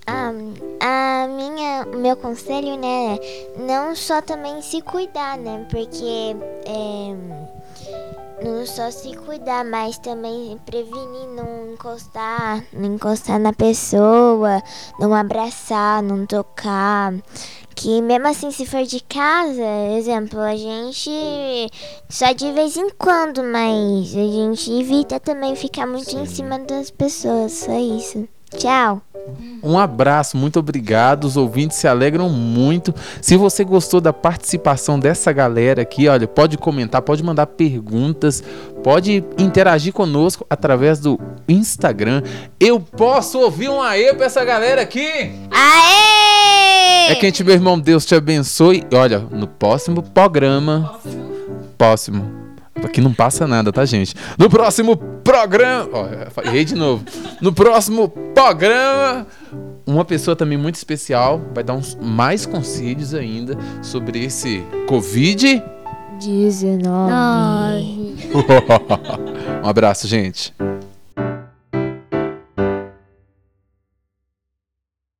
Ah, 0.06 0.34
a 0.82 1.28
minha, 1.28 1.86
meu 1.86 2.18
conselho, 2.18 2.78
né, 2.78 3.18
não 3.58 3.96
só 3.96 4.22
também 4.22 4.62
se 4.62 4.82
cuidar, 4.82 5.38
né, 5.38 5.66
porque 5.70 6.36
é, 6.66 7.16
não 8.44 8.66
só 8.66 8.92
se 8.92 9.16
cuidar, 9.16 9.64
mas 9.64 9.98
também 9.98 10.60
prevenir 10.66 11.28
não 11.34 11.72
encostar, 11.72 12.62
não 12.74 12.96
encostar 12.96 13.40
na 13.40 13.54
pessoa, 13.54 14.62
não 15.00 15.14
abraçar, 15.16 16.04
não 16.04 16.26
tocar. 16.26 17.14
Que 17.84 18.02
mesmo 18.02 18.30
assim, 18.30 18.50
se 18.50 18.66
for 18.66 18.84
de 18.84 19.02
casa, 19.02 19.62
exemplo, 19.98 20.40
a 20.40 20.56
gente 20.56 21.70
só 22.08 22.32
de 22.32 22.50
vez 22.54 22.78
em 22.78 22.90
quando, 22.92 23.44
mas 23.44 24.16
a 24.16 24.26
gente 24.26 24.72
evita 24.72 25.20
também 25.20 25.54
ficar 25.54 25.86
muito 25.86 26.16
em 26.16 26.26
cima 26.26 26.60
das 26.60 26.90
pessoas, 26.90 27.52
só 27.52 27.78
isso. 27.78 28.26
Tchau. 28.58 29.02
Um 29.62 29.78
abraço, 29.78 30.38
muito 30.38 30.60
obrigado. 30.60 31.26
Os 31.26 31.36
ouvintes 31.36 31.76
se 31.76 31.86
alegram 31.86 32.30
muito. 32.30 32.96
Se 33.22 33.36
você 33.36 33.66
gostou 33.66 34.00
da 34.00 34.14
participação 34.14 34.98
dessa 34.98 35.34
galera 35.34 35.82
aqui, 35.82 36.08
olha, 36.08 36.26
pode 36.26 36.58
comentar, 36.58 37.02
pode 37.02 37.22
mandar 37.22 37.48
perguntas, 37.48 38.42
pode 38.82 39.26
interagir 39.38 39.92
conosco 39.92 40.46
através 40.50 41.02
do 41.02 41.20
Instagram. 41.50 42.24
Eu 42.58 42.80
posso 42.80 43.40
ouvir 43.40 43.68
um 43.68 43.82
aê 43.82 44.14
pra 44.14 44.28
essa 44.28 44.46
galera 44.46 44.84
aqui? 44.84 45.34
Aê! 45.52 46.13
É 47.10 47.16
quente, 47.16 47.44
meu 47.44 47.54
irmão. 47.54 47.80
Deus 47.80 48.06
te 48.06 48.16
abençoe. 48.16 48.84
E 48.90 48.96
olha, 48.96 49.20
no 49.20 49.48
próximo 49.48 50.02
programa. 50.02 51.00
Próximo. 51.78 52.44
Aqui 52.84 53.00
não 53.00 53.14
passa 53.14 53.48
nada, 53.48 53.72
tá, 53.72 53.86
gente? 53.86 54.16
No 54.38 54.50
próximo 54.50 54.98
programa. 54.98 55.90
Ó, 55.94 56.08
errei 56.44 56.66
de 56.66 56.76
novo. 56.76 57.04
No 57.42 57.54
próximo 57.54 58.10
programa. 58.10 59.28
Uma 59.86 60.06
pessoa 60.06 60.36
também 60.36 60.58
muito 60.58 60.76
especial 60.76 61.42
vai 61.54 61.64
dar 61.64 61.74
uns 61.74 61.96
mais 62.02 62.46
conselhos 62.46 63.14
ainda 63.14 63.58
sobre 63.82 64.24
esse 64.24 64.64
Covid. 64.88 65.62
19. 66.20 66.84
um 69.64 69.68
abraço, 69.68 70.08
gente. 70.08 70.54